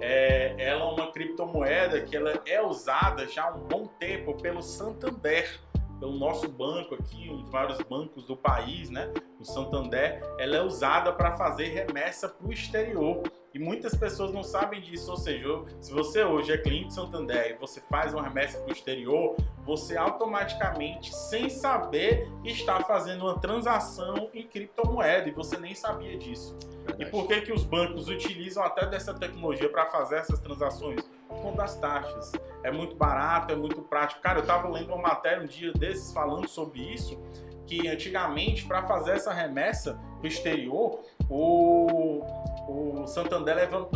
É, 0.01 0.55
ela 0.57 0.81
é 0.81 0.83
uma 0.83 1.11
criptomoeda 1.11 2.01
que 2.01 2.15
ela 2.15 2.33
é 2.45 2.61
usada 2.61 3.27
já 3.27 3.45
há 3.45 3.55
um 3.55 3.59
bom 3.59 3.87
tempo 3.99 4.35
pelo 4.41 4.61
Santander 4.61 5.59
pelo 5.99 6.17
nosso 6.17 6.47
banco 6.47 6.95
aqui, 6.95 7.29
um 7.29 7.41
dos 7.41 7.49
maiores 7.49 7.77
bancos 7.81 8.25
do 8.25 8.35
país, 8.35 8.89
né, 8.89 9.11
o 9.39 9.45
Santander, 9.45 10.21
ela 10.37 10.57
é 10.57 10.61
usada 10.61 11.11
para 11.11 11.31
fazer 11.33 11.69
remessa 11.69 12.27
para 12.29 12.47
o 12.47 12.51
exterior. 12.51 13.23
E 13.53 13.59
muitas 13.59 13.95
pessoas 13.95 14.33
não 14.33 14.43
sabem 14.43 14.81
disso, 14.81 15.09
ou 15.09 15.17
seja, 15.17 15.47
se 15.79 15.93
você 15.93 16.23
hoje 16.23 16.51
é 16.51 16.57
cliente 16.57 16.93
Santander 16.93 17.51
e 17.51 17.53
você 17.53 17.81
faz 17.89 18.13
uma 18.13 18.21
remessa 18.21 18.59
para 18.59 18.69
o 18.69 18.71
exterior, 18.71 19.37
você 19.65 19.95
automaticamente, 19.95 21.15
sem 21.15 21.49
saber, 21.49 22.29
está 22.43 22.81
fazendo 22.81 23.21
uma 23.21 23.39
transação 23.39 24.29
em 24.33 24.45
criptomoeda 24.45 25.29
e 25.29 25.31
você 25.31 25.57
nem 25.57 25.73
sabia 25.73 26.17
disso. 26.17 26.57
E 26.99 27.05
por 27.05 27.27
que, 27.27 27.41
que 27.41 27.51
os 27.51 27.63
bancos 27.63 28.07
utilizam 28.07 28.63
até 28.63 28.85
dessa 28.85 29.13
tecnologia 29.13 29.69
para 29.69 29.85
fazer 29.87 30.17
essas 30.17 30.39
transações? 30.39 31.01
Com 31.27 31.53
das 31.53 31.75
taxas. 31.77 32.31
É 32.63 32.71
muito 32.71 32.95
barato, 32.95 33.53
é 33.53 33.55
muito 33.55 33.81
prático. 33.81 34.21
Cara, 34.21 34.39
eu 34.39 34.43
estava 34.43 34.69
lendo 34.69 34.87
uma 34.87 35.01
matéria 35.01 35.43
um 35.43 35.47
dia 35.47 35.73
desses 35.73 36.13
falando 36.13 36.47
sobre 36.47 36.81
isso, 36.81 37.19
que 37.65 37.87
antigamente, 37.87 38.65
para 38.65 38.83
fazer 38.83 39.11
essa 39.11 39.33
remessa 39.33 39.99
para 40.17 40.23
o 40.23 40.27
exterior, 40.27 40.99
o, 41.29 42.21
o 42.67 43.07
Santander 43.07 43.55
leva, 43.55 43.89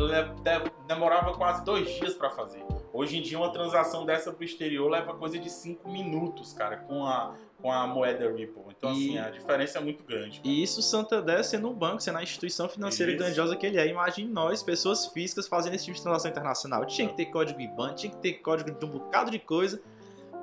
leva, 0.43 0.71
demorava 0.87 1.33
quase 1.33 1.63
dois 1.63 1.89
dias 1.89 2.13
para 2.13 2.29
fazer. 2.29 2.63
Hoje 2.91 3.17
em 3.17 3.21
dia, 3.21 3.37
uma 3.37 3.51
transação 3.51 4.05
dessa 4.05 4.31
para 4.31 4.41
o 4.41 4.43
exterior 4.43 4.89
leva 4.89 5.13
coisa 5.13 5.37
de 5.37 5.49
cinco 5.49 5.89
minutos, 5.89 6.53
cara, 6.53 6.77
com 6.77 7.05
a, 7.05 7.35
com 7.61 7.71
a 7.71 7.85
moeda 7.85 8.31
Ripple. 8.31 8.63
Então, 8.77 8.93
e, 8.93 9.09
assim, 9.09 9.17
a 9.17 9.29
diferença 9.29 9.77
é 9.77 9.81
muito 9.81 10.03
grande. 10.03 10.39
Cara. 10.39 10.47
E 10.47 10.63
isso 10.63 10.81
Santander 10.81 11.43
sendo 11.43 11.69
um 11.69 11.73
banco, 11.73 12.01
sendo 12.01 12.17
a 12.17 12.23
instituição 12.23 12.69
financeira 12.69 13.11
isso. 13.11 13.21
grandiosa 13.21 13.55
que 13.55 13.65
ele 13.65 13.77
é. 13.77 13.87
Imagine 13.87 14.31
nós, 14.31 14.63
pessoas 14.63 15.07
físicas, 15.07 15.47
fazendo 15.47 15.73
esse 15.75 15.85
tipo 15.85 15.97
de 15.97 16.03
transação 16.03 16.31
internacional. 16.31 16.85
Tinha 16.85 17.07
que 17.07 17.15
ter 17.15 17.25
código 17.25 17.59
IBAN, 17.59 17.93
tinha 17.93 18.11
que 18.11 18.17
ter 18.17 18.33
código 18.35 18.71
de 18.71 18.85
um 18.85 18.89
bocado 18.89 19.29
de 19.29 19.39
coisa, 19.39 19.81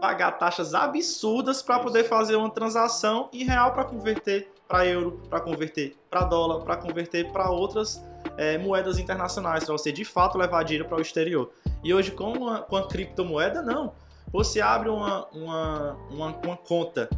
pagar 0.01 0.33
taxas 0.33 0.75
absurdas 0.75 1.63
para 1.63 1.79
poder 1.79 2.05
fazer 2.05 2.37
uma 2.37 2.51
transação 2.51 3.31
em 3.33 3.45
real 3.45 3.73
para 3.73 3.85
converter 3.85 4.53
para 4.69 4.85
euro, 4.85 5.23
para 5.31 5.41
converter 5.41 5.97
para 6.11 6.25
dólar, 6.25 6.65
para 6.65 6.77
converter 6.77 7.31
para 7.31 7.51
outras 7.51 8.03
é, 8.37 8.59
moedas 8.59 8.99
internacionais, 8.99 9.65
para 9.65 9.73
você 9.73 9.93
de 9.93 10.05
fato 10.05 10.37
levar 10.37 10.65
dinheiro 10.65 10.89
para 10.89 10.99
o 10.99 11.01
exterior. 11.01 11.51
E 11.83 11.95
hoje, 11.95 12.11
com 12.11 12.49
a, 12.49 12.61
com 12.61 12.77
a 12.77 12.87
criptomoeda, 12.87 13.63
não. 13.63 13.95
Você 14.33 14.61
abre 14.61 14.89
uma, 14.89 15.27
uma, 15.29 15.93
uma, 16.11 16.37
uma 16.45 16.57
conta 16.57 17.09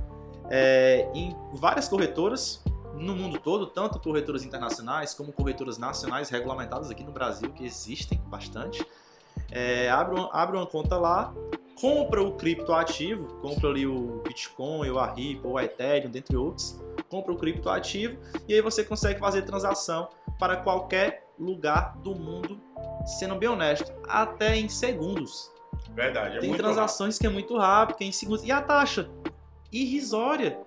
é, 0.50 1.10
em 1.14 1.34
várias 1.54 1.88
corretoras 1.88 2.62
no 2.94 3.14
mundo 3.14 3.38
todo, 3.38 3.66
tanto 3.66 3.98
corretoras 4.00 4.44
internacionais 4.44 5.14
como 5.14 5.32
corretoras 5.32 5.78
nacionais 5.78 6.30
regulamentadas 6.30 6.90
aqui 6.90 7.04
no 7.04 7.12
Brasil, 7.12 7.50
que 7.50 7.64
existem 7.64 8.20
bastante. 8.26 8.84
É, 9.50 9.88
abre, 9.88 10.18
uma, 10.18 10.30
abre 10.32 10.56
uma 10.56 10.66
conta 10.66 10.98
lá, 10.98 11.32
compra 11.80 12.22
o 12.22 12.32
criptoativo, 12.32 13.26
compra 13.40 13.70
ali 13.70 13.86
o 13.86 14.20
Bitcoin, 14.24 14.90
o 14.90 15.00
Ripple, 15.14 15.50
o 15.50 15.60
Ethereum, 15.60 16.10
dentre 16.10 16.36
outros, 16.36 16.78
compra 17.08 17.32
o 17.32 17.36
criptoativo 17.36 18.18
e 18.48 18.54
aí 18.54 18.60
você 18.60 18.84
consegue 18.84 19.18
fazer 19.18 19.42
transação 19.42 20.08
para 20.38 20.56
qualquer 20.56 21.26
lugar 21.38 21.96
do 21.98 22.14
mundo, 22.14 22.60
sendo 23.18 23.36
bem 23.36 23.48
honesto, 23.48 23.92
até 24.08 24.56
em 24.56 24.68
segundos. 24.68 25.50
Verdade, 25.94 26.38
é 26.38 26.40
Tem 26.40 26.54
transações 26.54 27.16
rápido. 27.16 27.20
que 27.20 27.26
é 27.26 27.30
muito 27.30 27.56
rápido, 27.56 27.96
que 27.96 28.04
é 28.04 28.06
em 28.06 28.12
segundos. 28.12 28.44
E 28.44 28.52
a 28.52 28.60
taxa? 28.62 29.08
Irrisória. 29.72 30.58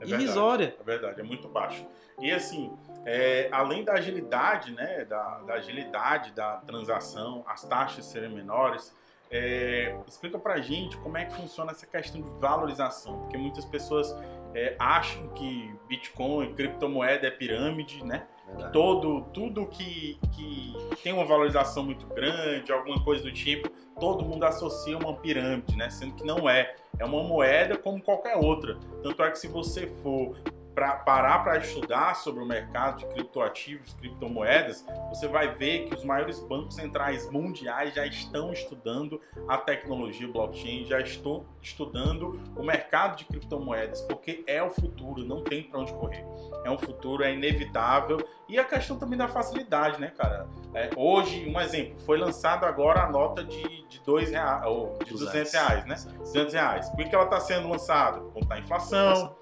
É 0.00 0.06
Irrisória. 0.06 0.66
Verdade, 0.66 0.80
é 0.80 0.84
verdade, 0.84 1.20
é 1.20 1.24
muito 1.24 1.48
baixo. 1.48 1.86
E 2.20 2.30
assim, 2.30 2.72
é, 3.04 3.48
além 3.52 3.84
da 3.84 3.94
agilidade, 3.94 4.72
né, 4.72 5.04
da, 5.04 5.38
da, 5.40 5.54
agilidade 5.54 6.32
da 6.32 6.56
transação, 6.58 7.44
as 7.46 7.62
taxas 7.64 8.04
serem 8.06 8.30
menores, 8.30 8.94
é, 9.30 9.96
explica 10.06 10.38
pra 10.38 10.60
gente 10.60 10.96
como 10.98 11.16
é 11.16 11.24
que 11.24 11.34
funciona 11.34 11.72
essa 11.72 11.86
questão 11.86 12.20
de 12.20 12.28
valorização, 12.40 13.20
porque 13.20 13.36
muitas 13.36 13.64
pessoas 13.64 14.14
é, 14.54 14.74
acham 14.78 15.28
que 15.30 15.74
Bitcoin, 15.88 16.54
criptomoeda 16.54 17.26
é 17.26 17.30
pirâmide, 17.30 18.04
né? 18.04 18.26
Todo, 18.72 19.22
tudo 19.32 19.66
que, 19.66 20.18
que 20.32 20.74
tem 21.02 21.12
uma 21.12 21.24
valorização 21.24 21.84
muito 21.84 22.06
grande, 22.06 22.72
alguma 22.72 23.02
coisa 23.02 23.22
do 23.22 23.32
tipo, 23.32 23.68
todo 23.98 24.24
mundo 24.24 24.44
associa 24.44 24.96
uma 24.96 25.14
pirâmide, 25.14 25.76
né? 25.76 25.90
Sendo 25.90 26.14
que 26.14 26.24
não 26.24 26.48
é. 26.48 26.74
É 26.98 27.04
uma 27.04 27.22
moeda 27.22 27.76
como 27.76 28.00
qualquer 28.00 28.36
outra. 28.36 28.78
Tanto 29.02 29.22
é 29.22 29.30
que 29.30 29.38
se 29.38 29.48
você 29.48 29.88
for 30.02 30.36
para 30.76 30.92
parar 30.92 31.42
para 31.42 31.56
estudar 31.56 32.14
sobre 32.16 32.44
o 32.44 32.46
mercado 32.46 32.98
de 32.98 33.06
criptoativos, 33.06 33.94
criptomoedas, 33.94 34.84
você 35.08 35.26
vai 35.26 35.54
ver 35.54 35.86
que 35.86 35.94
os 35.94 36.04
maiores 36.04 36.38
bancos 36.38 36.74
centrais 36.74 37.30
mundiais 37.30 37.94
já 37.94 38.06
estão 38.06 38.52
estudando 38.52 39.18
a 39.48 39.56
tecnologia 39.56 40.28
blockchain, 40.28 40.84
já 40.84 41.00
estão 41.00 41.46
estudando 41.62 42.38
o 42.54 42.62
mercado 42.62 43.16
de 43.16 43.24
criptomoedas, 43.24 44.02
porque 44.02 44.44
é 44.46 44.62
o 44.62 44.68
futuro, 44.68 45.24
não 45.24 45.42
tem 45.42 45.62
para 45.62 45.80
onde 45.80 45.94
correr. 45.94 46.26
É 46.62 46.70
um 46.70 46.76
futuro, 46.76 47.24
é 47.24 47.32
inevitável. 47.32 48.18
E 48.46 48.58
a 48.58 48.64
questão 48.64 48.98
também 48.98 49.18
da 49.18 49.28
facilidade, 49.28 49.98
né, 49.98 50.12
cara? 50.14 50.46
É, 50.74 50.90
hoje, 50.94 51.48
um 51.48 51.58
exemplo, 51.58 51.98
foi 52.00 52.18
lançada 52.18 52.66
agora 52.66 53.02
a 53.02 53.10
nota 53.10 53.42
de, 53.42 53.86
de 53.88 53.98
dois 54.02 54.30
reais, 54.30 54.66
ou 54.66 54.98
de 55.02 55.10
200 55.10 55.52
reais, 55.54 55.86
né? 55.86 55.96
200 56.18 56.52
reais. 56.52 56.90
Por 56.90 57.08
que 57.08 57.14
ela 57.14 57.24
está 57.24 57.40
sendo 57.40 57.66
lançada? 57.66 58.20
Por 58.20 58.34
conta 58.34 58.48
da 58.48 58.58
inflação 58.58 59.34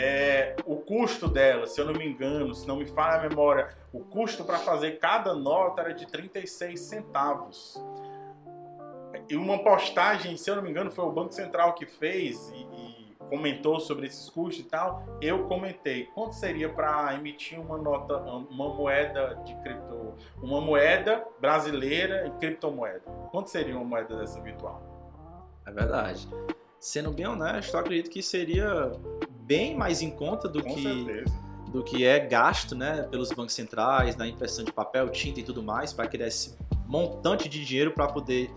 é, 0.00 0.54
o 0.64 0.76
custo 0.76 1.26
dela, 1.26 1.66
se 1.66 1.80
eu 1.80 1.84
não 1.84 1.92
me 1.92 2.06
engano, 2.06 2.54
se 2.54 2.68
não 2.68 2.76
me 2.76 2.86
falha 2.86 3.18
a 3.18 3.28
memória, 3.28 3.76
o 3.92 3.98
custo 3.98 4.44
para 4.44 4.58
fazer 4.58 5.00
cada 5.00 5.34
nota 5.34 5.82
era 5.82 5.92
de 5.92 6.06
36 6.06 6.78
centavos. 6.78 7.82
E 9.28 9.34
uma 9.34 9.58
postagem, 9.58 10.36
se 10.36 10.48
eu 10.48 10.54
não 10.54 10.62
me 10.62 10.70
engano, 10.70 10.88
foi 10.88 11.04
o 11.04 11.10
Banco 11.10 11.34
Central 11.34 11.74
que 11.74 11.84
fez 11.84 12.48
e, 12.50 12.60
e 12.60 13.16
comentou 13.28 13.80
sobre 13.80 14.06
esses 14.06 14.30
custos 14.30 14.64
e 14.64 14.68
tal. 14.68 15.02
Eu 15.20 15.48
comentei 15.48 16.04
quanto 16.14 16.36
seria 16.36 16.68
para 16.68 17.12
emitir 17.14 17.60
uma 17.60 17.76
nota, 17.76 18.18
uma 18.18 18.72
moeda 18.72 19.34
de 19.44 19.52
cripto, 19.62 20.14
uma 20.40 20.60
moeda 20.60 21.26
brasileira 21.40 22.24
em 22.28 22.30
criptomoeda. 22.38 23.10
Quanto 23.32 23.50
seria 23.50 23.74
uma 23.74 23.84
moeda 23.84 24.16
dessa 24.16 24.40
virtual? 24.40 24.80
É 25.66 25.72
verdade. 25.72 26.28
Sendo 26.78 27.10
bem 27.10 27.26
honesto, 27.26 27.74
eu 27.74 27.80
acredito 27.80 28.10
que 28.10 28.22
seria 28.22 28.92
bem 29.48 29.74
mais 29.74 30.02
em 30.02 30.10
conta 30.10 30.46
do 30.46 30.62
Com 30.62 30.74
que 30.74 30.82
certeza. 30.82 31.34
do 31.72 31.82
que 31.82 32.04
é 32.04 32.20
gasto, 32.20 32.76
né, 32.76 33.02
pelos 33.10 33.30
bancos 33.30 33.54
centrais, 33.54 34.14
na 34.14 34.28
impressão 34.28 34.62
de 34.62 34.70
papel, 34.70 35.08
tinta 35.08 35.40
e 35.40 35.42
tudo 35.42 35.62
mais, 35.62 35.92
para 35.92 36.06
criar 36.06 36.26
esse 36.26 36.54
montante 36.86 37.48
de 37.48 37.64
dinheiro 37.64 37.92
para 37.92 38.06
poder 38.06 38.50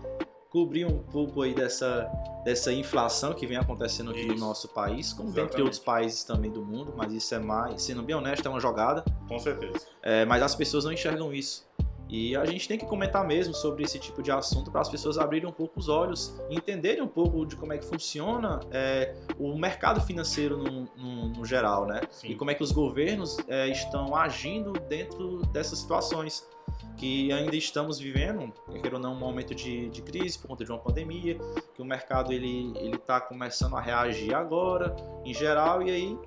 cobrir 0.50 0.84
um 0.84 0.98
pouco 0.98 1.40
aí 1.40 1.54
dessa, 1.54 2.06
dessa 2.44 2.70
inflação 2.70 3.32
que 3.32 3.46
vem 3.46 3.56
acontecendo 3.56 4.10
aqui 4.10 4.20
isso. 4.20 4.34
no 4.34 4.40
nosso 4.40 4.68
país, 4.68 5.10
como 5.14 5.28
Exatamente. 5.30 5.48
dentre 5.48 5.62
outros 5.62 5.80
países 5.80 6.24
também 6.24 6.50
do 6.50 6.62
mundo, 6.62 6.92
mas 6.94 7.10
isso 7.10 7.34
é 7.34 7.38
mais, 7.38 7.82
sendo 7.82 8.02
bem 8.02 8.14
honesto, 8.14 8.46
é 8.46 8.50
uma 8.50 8.60
jogada. 8.60 9.02
Com 9.26 9.38
certeza. 9.38 9.86
É, 10.02 10.26
mas 10.26 10.42
as 10.42 10.54
pessoas 10.54 10.84
não 10.84 10.92
enxergam 10.92 11.32
isso. 11.32 11.66
E 12.12 12.36
a 12.36 12.44
gente 12.44 12.68
tem 12.68 12.76
que 12.76 12.84
comentar 12.84 13.26
mesmo 13.26 13.54
sobre 13.54 13.84
esse 13.84 13.98
tipo 13.98 14.22
de 14.22 14.30
assunto 14.30 14.70
para 14.70 14.82
as 14.82 14.88
pessoas 14.90 15.16
abrirem 15.16 15.48
um 15.48 15.52
pouco 15.52 15.80
os 15.80 15.88
olhos 15.88 16.38
e 16.50 16.54
entenderem 16.54 17.02
um 17.02 17.08
pouco 17.08 17.46
de 17.46 17.56
como 17.56 17.72
é 17.72 17.78
que 17.78 17.86
funciona 17.86 18.60
é, 18.70 19.14
o 19.38 19.56
mercado 19.56 19.98
financeiro 20.02 20.58
no, 20.58 20.86
no, 20.94 21.28
no 21.30 21.44
geral, 21.46 21.86
né? 21.86 22.02
Sim. 22.10 22.28
E 22.28 22.34
como 22.34 22.50
é 22.50 22.54
que 22.54 22.62
os 22.62 22.70
governos 22.70 23.38
é, 23.48 23.66
estão 23.68 24.14
agindo 24.14 24.72
dentro 24.90 25.38
dessas 25.46 25.78
situações 25.78 26.46
que 26.98 27.32
ainda 27.32 27.56
estamos 27.56 27.98
vivendo, 27.98 28.52
quer 28.82 28.92
ou 28.92 29.00
não, 29.00 29.14
um 29.14 29.18
momento 29.18 29.54
de, 29.54 29.88
de 29.88 30.02
crise 30.02 30.38
por 30.38 30.48
conta 30.48 30.66
de 30.66 30.70
uma 30.70 30.78
pandemia, 30.78 31.38
que 31.74 31.80
o 31.80 31.84
mercado 31.84 32.30
ele 32.30 32.74
ele 32.76 32.96
está 32.96 33.22
começando 33.22 33.74
a 33.74 33.80
reagir 33.80 34.34
agora, 34.34 34.94
em 35.24 35.32
geral, 35.32 35.82
e 35.82 35.90
aí 35.90 36.18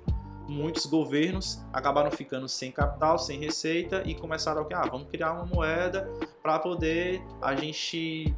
muitos 0.48 0.86
governos 0.86 1.64
acabaram 1.72 2.10
ficando 2.10 2.48
sem 2.48 2.70
capital, 2.70 3.18
sem 3.18 3.38
receita 3.38 4.02
e 4.06 4.14
começaram 4.14 4.66
a 4.72 4.76
ah, 4.76 4.88
vamos 4.88 5.08
criar 5.08 5.32
uma 5.32 5.44
moeda 5.44 6.08
para 6.42 6.58
poder 6.58 7.22
a 7.40 7.54
gente 7.54 8.34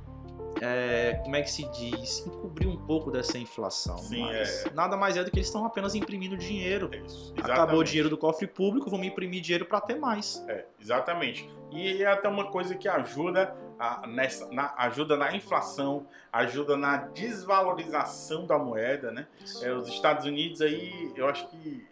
é, 0.61 1.21
como 1.23 1.37
é 1.37 1.43
que 1.43 1.51
se 1.51 1.65
diz, 1.71 2.27
encobrir 2.27 2.69
um 2.69 2.77
pouco 2.77 3.11
dessa 3.11 3.39
inflação. 3.39 3.99
Sim, 3.99 4.23
Mas 4.23 4.67
é. 4.67 4.71
nada 4.73 4.97
mais 4.97 5.17
é 5.17 5.25
do 5.25 5.31
que 5.31 5.39
eles 5.39 5.47
estão 5.47 5.65
apenas 5.65 5.95
imprimindo 5.95 6.37
dinheiro. 6.37 6.91
É 6.93 6.99
isso, 6.99 7.35
Acabou 7.43 7.81
o 7.81 7.85
dinheiro 7.85 8.09
do 8.09 8.17
cofre 8.17 8.47
público, 8.47 8.91
vamos 8.91 9.07
imprimir 9.07 9.41
dinheiro 9.41 9.67
para 9.67 9.81
ter 9.81 9.97
mais. 9.97 10.45
É, 10.49 10.65
exatamente. 10.81 11.49
E 11.71 12.03
é 12.03 12.07
até 12.07 12.29
uma 12.29 12.51
coisa 12.51 12.75
que 12.75 12.89
ajuda 12.89 13.55
a, 13.79 14.07
nessa, 14.07 14.51
na, 14.51 14.75
ajuda 14.79 15.17
na 15.17 15.35
inflação, 15.37 16.07
ajuda 16.33 16.77
na 16.77 16.97
desvalorização 16.97 18.47
da 18.47 18.59
moeda, 18.59 19.11
né? 19.11 19.27
É, 19.63 19.73
os 19.73 19.89
Estados 19.89 20.25
Unidos 20.27 20.61
aí, 20.61 21.13
eu 21.15 21.29
acho 21.29 21.47
que 21.49 21.87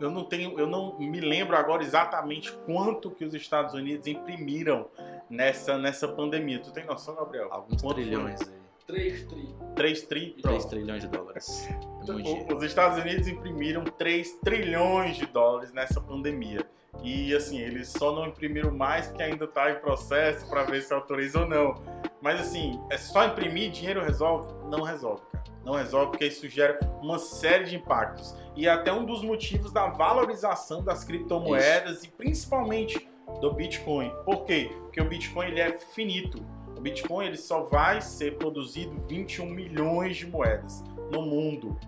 eu 0.00 0.10
não 0.10 0.24
tenho, 0.24 0.58
eu 0.58 0.66
não 0.66 0.98
me 0.98 1.20
lembro 1.20 1.56
agora 1.56 1.82
exatamente 1.82 2.52
quanto 2.66 3.10
que 3.10 3.24
os 3.24 3.34
Estados 3.34 3.74
Unidos 3.74 4.06
imprimiram 4.06 4.88
nessa, 5.30 5.78
nessa 5.78 6.08
pandemia. 6.08 6.58
Tu 6.60 6.72
tem 6.72 6.84
noção, 6.84 7.14
Gabriel? 7.14 7.48
Alguns 7.52 7.80
Quanto 7.82 7.94
trilhões 7.96 8.40
aí. 8.42 8.62
3 8.86 9.24
tri. 9.24 9.54
3 9.76 10.02
tri? 10.02 10.30
3 10.30 10.42
Pronto. 10.42 10.68
trilhões 10.68 11.02
de 11.02 11.08
dólares. 11.08 11.68
É 11.70 11.72
muito 11.86 12.12
O- 12.12 12.22
dinheiro. 12.22 12.56
Os 12.56 12.62
Estados 12.64 12.98
Unidos 12.98 13.28
imprimiram 13.28 13.84
3 13.84 14.32
trilhões 14.44 15.16
de 15.16 15.26
dólares 15.26 15.72
nessa 15.72 16.00
pandemia. 16.00 16.66
E 17.02 17.34
assim, 17.34 17.58
eles 17.58 17.88
só 17.88 18.12
não 18.14 18.26
imprimiram 18.26 18.70
mais 18.70 19.06
porque 19.06 19.22
ainda 19.22 19.44
está 19.46 19.70
em 19.70 19.76
processo 19.76 20.46
para 20.50 20.64
ver 20.64 20.82
se 20.82 20.92
autoriza 20.92 21.40
ou 21.40 21.46
não. 21.46 21.74
Mas 22.20 22.40
assim, 22.40 22.78
é 22.90 22.98
só 22.98 23.24
imprimir 23.24 23.70
dinheiro 23.70 24.02
resolve? 24.04 24.52
Não 24.68 24.82
resolve. 24.82 25.22
Não 25.64 25.74
resolve 25.74 26.10
porque 26.10 26.26
isso 26.26 26.48
gera 26.48 26.78
uma 27.00 27.18
série 27.18 27.64
de 27.64 27.76
impactos. 27.76 28.34
E 28.56 28.66
é 28.66 28.70
até 28.70 28.92
um 28.92 29.04
dos 29.04 29.22
motivos 29.22 29.72
da 29.72 29.86
valorização 29.86 30.82
das 30.82 31.04
criptomoedas 31.04 32.04
e 32.04 32.08
principalmente 32.08 33.08
do 33.40 33.52
Bitcoin. 33.52 34.12
Por 34.24 34.44
quê? 34.44 34.70
Porque 34.82 35.00
o 35.00 35.08
Bitcoin 35.08 35.46
ele 35.46 35.60
é 35.60 35.76
finito. 35.78 36.44
O 36.76 36.80
Bitcoin 36.80 37.26
ele 37.26 37.36
só 37.36 37.62
vai 37.62 38.00
ser 38.00 38.36
produzido 38.36 38.96
21 39.08 39.46
milhões 39.46 40.16
de 40.16 40.26
moedas 40.26 40.82
no 41.10 41.22
mundo. 41.22 41.78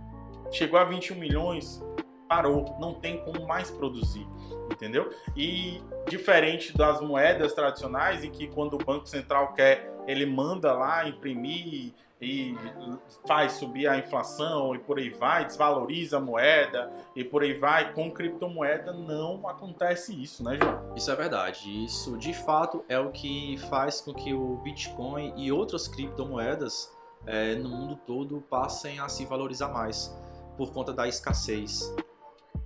Chegou 0.51 0.79
a 0.79 0.85
21 0.85 1.17
milhões, 1.17 1.83
parou, 2.29 2.77
não 2.79 2.95
tem 2.95 3.19
como 3.19 3.47
mais 3.47 3.71
produzir, 3.71 4.27
entendeu? 4.71 5.11
E 5.37 5.83
diferente 6.09 6.77
das 6.77 7.01
moedas 7.01 7.53
tradicionais, 7.55 8.23
em 8.23 8.31
que 8.31 8.47
quando 8.47 8.75
o 8.75 8.79
Banco 8.79 9.07
Central 9.09 9.53
quer, 9.53 9.93
ele 10.07 10.27
manda 10.27 10.73
lá 10.73 11.09
imprimir 11.09 11.93
e 12.25 12.57
faz 13.27 13.53
subir 13.53 13.87
a 13.87 13.99
inflação 13.99 14.75
e 14.75 14.79
por 14.79 14.99
aí 14.99 15.11
vai, 15.11 15.45
desvaloriza 15.45 16.17
a 16.17 16.21
moeda 16.21 16.91
e 17.15 17.23
por 17.23 17.43
aí 17.43 17.55
vai, 17.55 17.93
com 17.93 18.11
criptomoeda 18.11 18.93
não 18.93 19.49
acontece 19.49 20.21
isso, 20.21 20.43
né, 20.43 20.59
João? 20.61 20.95
Isso 20.97 21.11
é 21.11 21.17
verdade. 21.17 21.85
Isso 21.85 22.17
de 22.17 22.33
fato 22.33 22.85
é 22.89 22.99
o 22.99 23.11
que 23.11 23.57
faz 23.69 24.01
com 24.01 24.13
que 24.13 24.33
o 24.33 24.57
Bitcoin 24.57 25.35
e 25.37 25.53
outras 25.53 25.87
criptomoedas 25.87 26.93
eh, 27.27 27.55
no 27.57 27.69
mundo 27.69 27.97
todo 28.07 28.41
passem 28.43 28.99
a 28.99 29.09
se 29.09 29.25
valorizar 29.25 29.69
mais 29.69 30.17
por 30.57 30.73
conta 30.73 30.93
da 30.93 31.09
escassez. 31.09 31.95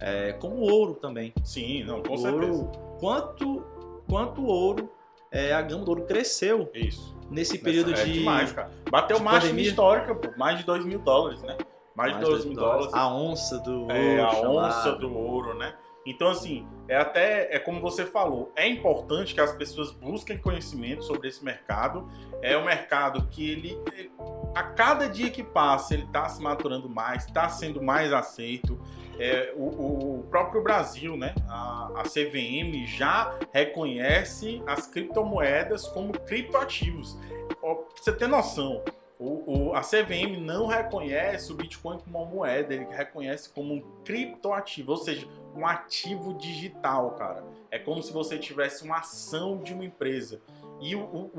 Eh, 0.01 0.33
como 0.35 0.57
o 0.57 0.71
ouro 0.71 0.95
também. 0.95 1.33
Sim, 1.43 1.85
não, 1.85 2.03
com 2.03 2.15
o 2.15 2.19
certeza. 2.19 2.53
ouro, 2.53 2.71
quanto, 3.01 3.65
quanto 4.09 4.45
ouro, 4.45 4.91
eh, 5.31 5.53
a 5.53 5.63
gama 5.63 5.85
do 5.85 5.91
ouro 5.91 6.07
cresceu 6.07 6.71
Isso. 6.73 7.18
Nesse 7.31 7.59
período 7.59 7.91
Nessa- 7.91 8.03
é 8.03 8.07
de. 8.07 8.13
demais, 8.15 8.53
cara. 8.53 8.71
Bateu 8.91 9.19
de 9.19 9.23
máxima 9.23 9.61
histórica, 9.61 10.15
pô. 10.15 10.29
Mais 10.37 10.59
de 10.59 10.65
2 10.65 10.85
mil 10.85 10.99
dólares, 10.99 11.43
né? 11.43 11.57
Mais, 11.95 12.15
de 12.17 12.21
2 12.21 12.45
mil 12.45 12.55
dólares. 12.55 12.95
A 12.95 13.09
onça 13.13 13.59
do 13.59 13.83
ouro. 13.83 13.93
É, 13.93 14.21
a 14.23 14.29
chamado. 14.31 14.51
onça 14.57 14.93
do 14.93 15.13
ouro, 15.17 15.55
né? 15.55 15.75
Então, 16.07 16.29
assim, 16.31 16.67
é 16.89 16.97
até, 16.97 17.55
é 17.55 17.59
como 17.59 17.81
você 17.83 18.07
falou, 18.07 18.51
é 18.57 18.67
importante 18.67 19.35
que 19.35 19.41
as 19.41 19.53
pessoas 19.53 19.91
busquem 19.91 20.39
conhecimento 20.39 21.05
sobre 21.05 21.29
esse 21.29 21.45
mercado. 21.45 22.09
É 22.41 22.57
um 22.57 22.65
mercado 22.65 23.27
que 23.31 23.51
ele, 23.51 23.79
ele- 23.93 24.11
a 24.55 24.63
cada 24.63 25.07
dia 25.09 25.29
que 25.31 25.43
passa, 25.43 25.93
ele 25.95 26.05
está 26.05 26.27
se 26.29 26.41
maturando 26.41 26.89
mais, 26.89 27.27
está 27.27 27.49
sendo 27.49 27.83
mais 27.83 28.11
aceito. 28.13 28.81
É, 29.19 29.53
o, 29.57 30.19
o 30.21 30.27
próprio 30.31 30.63
Brasil, 30.63 31.17
né? 31.17 31.35
A, 31.49 31.91
a 31.97 32.03
CVM 32.05 32.87
já 32.87 33.37
reconhece 33.53 34.63
as 34.67 34.87
criptomoedas 34.87 35.87
como 35.89 36.13
criptoativos. 36.21 37.17
Pra 37.61 37.77
você 37.97 38.13
ter 38.13 38.29
noção, 38.29 38.83
o, 39.19 39.71
o- 39.71 39.75
a 39.75 39.81
CVM 39.81 40.39
não 40.41 40.67
reconhece 40.67 41.51
o 41.53 41.57
Bitcoin 41.57 41.99
como 41.99 42.19
uma 42.19 42.27
moeda, 42.27 42.73
ele 42.75 42.87
reconhece 42.91 43.51
como 43.51 43.75
um 43.75 43.81
criptoativo, 44.05 44.93
ou 44.93 44.97
seja, 44.97 45.27
um 45.57 45.67
ativo 45.67 46.35
digital, 46.35 47.11
cara. 47.13 47.43
É 47.71 47.79
como 47.79 48.03
se 48.03 48.13
você 48.13 48.39
tivesse 48.39 48.85
uma 48.85 48.99
ação 48.99 49.59
de 49.59 49.75
uma 49.75 49.85
empresa. 49.85 50.41
E 50.81 50.95
o- 50.95 51.31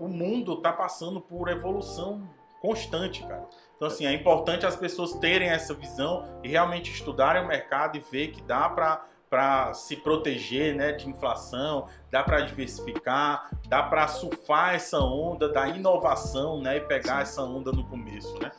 o 0.00 0.08
mundo 0.08 0.54
está 0.54 0.72
passando 0.72 1.20
por 1.20 1.48
evolução 1.48 2.26
constante, 2.62 3.22
cara. 3.26 3.46
Então, 3.76 3.88
assim, 3.88 4.06
é 4.06 4.12
importante 4.12 4.64
as 4.64 4.74
pessoas 4.74 5.12
terem 5.14 5.48
essa 5.48 5.74
visão 5.74 6.24
e 6.42 6.48
realmente 6.48 6.90
estudarem 6.90 7.42
o 7.42 7.46
mercado 7.46 7.96
e 7.96 8.00
ver 8.00 8.28
que 8.28 8.42
dá 8.42 8.68
para 8.68 9.04
para 9.28 9.74
se 9.74 9.96
proteger 9.96 10.74
né, 10.76 10.92
de 10.92 11.08
inflação, 11.08 11.88
dá 12.12 12.22
para 12.22 12.40
diversificar, 12.42 13.50
dá 13.68 13.82
para 13.82 14.06
surfar 14.06 14.74
essa 14.74 15.00
onda 15.00 15.48
da 15.48 15.68
inovação 15.68 16.60
né, 16.60 16.76
e 16.76 16.80
pegar 16.80 17.22
essa 17.22 17.42
onda 17.42 17.72
no 17.72 17.84
começo. 17.88 18.38
Né? 18.38 18.52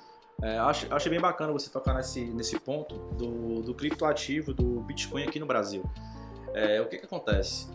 É, 0.44 0.58
acho, 0.60 0.94
achei 0.94 1.10
bem 1.10 1.20
bacana 1.20 1.54
você 1.54 1.70
tocar 1.70 1.94
nesse, 1.94 2.26
nesse 2.26 2.60
ponto 2.60 2.96
do, 3.16 3.62
do 3.62 3.74
criptoativo 3.74 4.54
do 4.54 4.82
Bitcoin 4.82 5.24
aqui 5.24 5.40
no 5.40 5.46
Brasil. 5.46 5.84
É, 6.54 6.82
o 6.82 6.88
que, 6.88 6.98
que 6.98 7.06
acontece? 7.06 7.70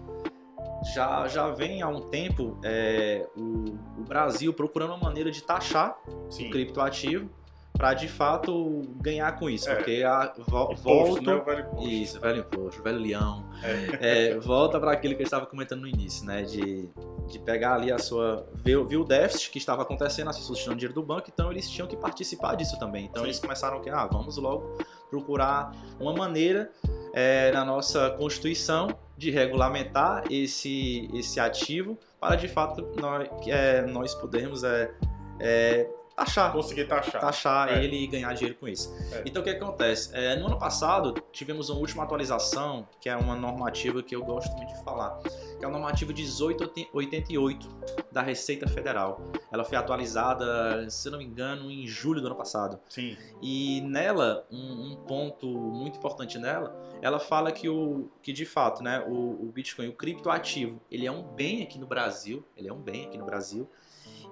Já, 0.94 1.28
já 1.28 1.48
vem 1.50 1.82
há 1.82 1.88
um 1.88 2.00
tempo 2.00 2.58
é, 2.64 3.26
o, 3.36 3.64
o 4.00 4.04
Brasil 4.06 4.52
procurando 4.52 4.90
uma 4.90 4.98
maneira 4.98 5.30
de 5.30 5.42
taxar 5.42 5.96
Sim. 6.28 6.48
o 6.48 6.50
criptoativo 6.50 7.30
para 7.72 7.94
de 7.94 8.06
fato 8.06 8.82
ganhar 9.00 9.32
com 9.38 9.48
isso, 9.48 9.68
É. 9.70 9.74
porque 9.74 10.02
a, 10.02 10.32
vo, 10.46 10.72
Imposto, 10.72 10.82
volta 10.82 11.20
né, 11.36 11.42
velho 11.42 11.60
imposto. 11.60 11.88
isso, 11.88 12.20
velho 12.20 12.40
imposto, 12.40 12.82
velho 12.82 12.98
leão. 12.98 13.48
É. 13.62 14.32
É, 14.34 14.38
volta 14.38 14.78
para 14.78 14.92
aquilo 14.92 15.14
que 15.14 15.22
eu 15.22 15.24
estava 15.24 15.46
comentando 15.46 15.80
no 15.80 15.88
início, 15.88 16.26
né? 16.26 16.42
De, 16.42 16.90
de 17.28 17.38
pegar 17.38 17.74
ali 17.76 17.90
a 17.90 17.98
sua. 17.98 18.46
Ver, 18.52 18.84
ver 18.84 18.98
o 18.98 19.04
déficit 19.04 19.50
que 19.50 19.58
estava 19.58 19.82
acontecendo, 19.82 20.28
as 20.28 20.36
pessoas 20.38 20.58
tirando 20.58 20.76
dinheiro 20.78 20.94
do 20.94 21.02
banco, 21.02 21.30
então 21.32 21.50
eles 21.50 21.68
tinham 21.70 21.88
que 21.88 21.96
participar 21.96 22.56
disso 22.56 22.78
também. 22.78 23.06
Então 23.06 23.22
Sim. 23.22 23.28
eles 23.28 23.38
começaram 23.40 23.80
que, 23.80 23.88
ah, 23.88 24.06
vamos 24.06 24.36
logo 24.36 24.76
procurar 25.08 25.72
uma 25.98 26.12
maneira 26.12 26.70
é, 27.14 27.50
na 27.52 27.64
nossa 27.64 28.10
Constituição 28.10 28.88
de 29.22 29.30
regulamentar 29.30 30.24
esse, 30.28 31.08
esse 31.14 31.38
ativo 31.38 31.96
para 32.20 32.34
de 32.34 32.48
fato 32.48 32.90
nós, 33.00 33.28
é, 33.46 33.82
nós 33.82 34.14
podermos 34.16 34.64
é, 34.64 34.90
é, 35.38 35.88
taxar 36.16 36.52
Conseguir 36.52 36.86
taxar. 36.86 37.20
taxar 37.20 37.68
É. 37.68 37.84
ele 37.84 38.02
e 38.02 38.06
ganhar 38.08 38.32
dinheiro 38.34 38.58
com 38.58 38.66
isso. 38.66 38.92
É. 39.12 39.22
Então 39.24 39.40
o 39.40 39.44
que 39.44 39.50
acontece? 39.50 40.10
É, 40.12 40.34
no 40.34 40.46
ano 40.46 40.58
passado 40.58 41.14
tivemos 41.32 41.70
uma 41.70 41.78
última 41.78 42.02
atualização, 42.02 42.86
que 43.00 43.08
é 43.08 43.16
uma 43.16 43.36
normativa 43.36 44.02
que 44.02 44.14
eu 44.14 44.24
gosto 44.24 44.52
muito 44.56 44.74
de 44.74 44.82
falar, 44.82 45.16
que 45.62 45.66
é 45.66 45.68
a 45.68 45.70
normativa 45.70 46.12
1888 46.12 47.68
da 48.10 48.20
Receita 48.20 48.66
Federal. 48.66 49.30
Ela 49.52 49.62
foi 49.62 49.78
atualizada, 49.78 50.90
se 50.90 51.08
não 51.08 51.18
me 51.18 51.24
engano, 51.24 51.70
em 51.70 51.86
julho 51.86 52.20
do 52.20 52.26
ano 52.26 52.34
passado. 52.34 52.80
Sim. 52.88 53.16
E 53.40 53.80
nela, 53.82 54.44
um, 54.50 54.90
um 54.90 54.96
ponto 55.06 55.46
muito 55.46 55.98
importante 55.98 56.36
nela, 56.36 56.76
ela 57.00 57.20
fala 57.20 57.52
que 57.52 57.68
o 57.68 58.10
que 58.20 58.32
de 58.32 58.44
fato, 58.44 58.82
né, 58.82 59.04
o, 59.06 59.40
o 59.40 59.52
Bitcoin, 59.54 59.86
o 59.86 59.92
criptoativo, 59.92 60.80
ele 60.90 61.06
é 61.06 61.12
um 61.12 61.22
bem 61.22 61.62
aqui 61.62 61.78
no 61.78 61.86
Brasil, 61.86 62.44
ele 62.56 62.68
é 62.68 62.72
um 62.72 62.80
bem 62.80 63.06
aqui 63.06 63.16
no 63.16 63.24
Brasil. 63.24 63.70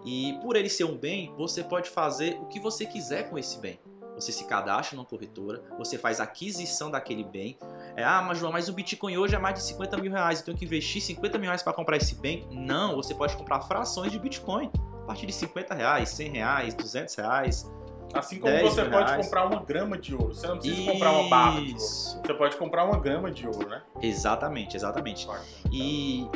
E 0.05 0.37
por 0.43 0.57
ele 0.57 0.69
ser 0.69 0.83
um 0.83 0.97
bem, 0.97 1.33
você 1.37 1.63
pode 1.63 1.91
fazer 1.91 2.41
o 2.41 2.47
que 2.47 2.59
você 2.59 2.85
quiser 2.85 3.31
com 3.31 3.39
esse 3.39 3.61
bem. 3.61 3.79
Você 4.21 4.33
se 4.33 4.45
cadastra 4.45 4.97
numa 4.97 5.05
corretora, 5.07 5.63
você 5.79 5.97
faz 5.97 6.21
aquisição 6.21 6.91
daquele 6.91 7.25
bem. 7.25 7.59
É, 7.97 8.05
ah, 8.05 8.23
mas 8.23 8.39
João, 8.39 8.53
mas 8.53 8.69
o 8.69 8.73
Bitcoin 8.73 9.17
hoje 9.17 9.35
é 9.35 9.39
mais 9.39 9.55
de 9.55 9.63
50 9.63 9.97
mil 9.97 10.13
reais, 10.13 10.41
eu 10.41 10.45
tenho 10.45 10.57
que 10.59 10.65
investir 10.65 11.01
50 11.01 11.39
mil 11.39 11.47
reais 11.47 11.63
para 11.63 11.73
comprar 11.73 11.97
esse 11.97 12.15
bem? 12.17 12.47
Não, 12.51 12.97
você 12.97 13.15
pode 13.15 13.37
comprar 13.37 13.61
frações 13.63 14.13
de 14.13 14.19
Bitcoin. 14.19 14.71
A 15.03 15.07
partir 15.07 15.27
de 15.27 15.33
50 15.33 15.75
reais, 15.75 16.09
100 16.11 16.29
reais, 16.31 16.75
200 16.75 17.15
reais. 17.17 17.71
Assim 18.13 18.39
como 18.39 18.53
10 18.53 18.63
você 18.63 18.83
mil 18.83 18.91
pode 18.91 19.11
reais. 19.11 19.25
comprar 19.25 19.47
uma 19.47 19.63
grama 19.63 19.97
de 19.99 20.15
ouro. 20.15 20.35
Você 20.35 20.47
não 20.47 20.59
precisa 20.59 20.93
comprar 20.93 21.13
uma 21.13 21.29
barra 21.29 21.61
de 21.61 21.67
ouro. 21.73 21.77
Isso. 21.77 22.21
Você 22.25 22.35
pode 22.35 22.57
comprar 22.57 22.85
uma 22.85 22.99
grama 22.99 23.31
de 23.31 23.47
ouro, 23.47 23.69
né? 23.69 23.83
Exatamente, 24.03 24.77
exatamente. 24.77 25.27
Bacana, 25.27 25.45
E 25.73 26.29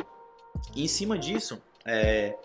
em 0.75 0.87
cima 0.87 1.17
disso, 1.17 1.61
é, 1.85 2.35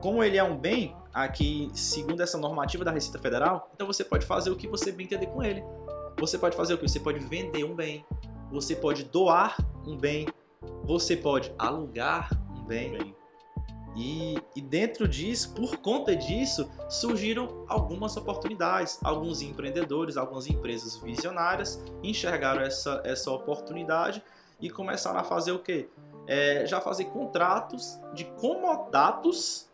como 0.00 0.22
ele 0.22 0.36
é 0.36 0.44
um 0.44 0.56
bem, 0.56 0.96
aqui, 1.12 1.70
segundo 1.74 2.22
essa 2.22 2.38
normativa 2.38 2.84
da 2.84 2.90
Receita 2.90 3.18
Federal, 3.18 3.70
então 3.74 3.86
você 3.86 4.04
pode 4.04 4.24
fazer 4.24 4.50
o 4.50 4.56
que 4.56 4.68
você 4.68 4.92
bem 4.92 5.06
entender 5.06 5.26
com 5.26 5.42
ele. 5.42 5.62
Você 6.18 6.38
pode 6.38 6.56
fazer 6.56 6.74
o 6.74 6.78
que? 6.78 6.88
Você 6.88 7.00
pode 7.00 7.18
vender 7.18 7.64
um 7.64 7.74
bem, 7.74 8.04
você 8.50 8.76
pode 8.76 9.04
doar 9.04 9.56
um 9.86 9.96
bem, 9.96 10.28
você 10.84 11.16
pode 11.16 11.52
alugar 11.58 12.30
um 12.50 12.64
bem. 12.64 12.92
Bem, 12.92 13.16
E, 13.96 14.38
e 14.54 14.60
dentro 14.60 15.08
disso, 15.08 15.52
por 15.52 15.78
conta 15.78 16.14
disso, 16.14 16.70
surgiram 16.88 17.64
algumas 17.68 18.16
oportunidades. 18.16 18.98
Alguns 19.02 19.42
empreendedores, 19.42 20.16
algumas 20.16 20.46
empresas 20.46 20.96
visionárias 20.96 21.82
enxergaram 22.02 22.62
essa, 22.62 23.02
essa 23.04 23.30
oportunidade 23.32 24.22
e 24.60 24.70
começaram 24.70 25.18
a 25.18 25.24
fazer 25.24 25.52
o 25.52 25.58
quê? 25.58 25.88
É, 26.32 26.64
já 26.64 26.80
fazer 26.80 27.06
contratos 27.06 28.00
de 28.14 28.24
comodatos. 28.24 29.68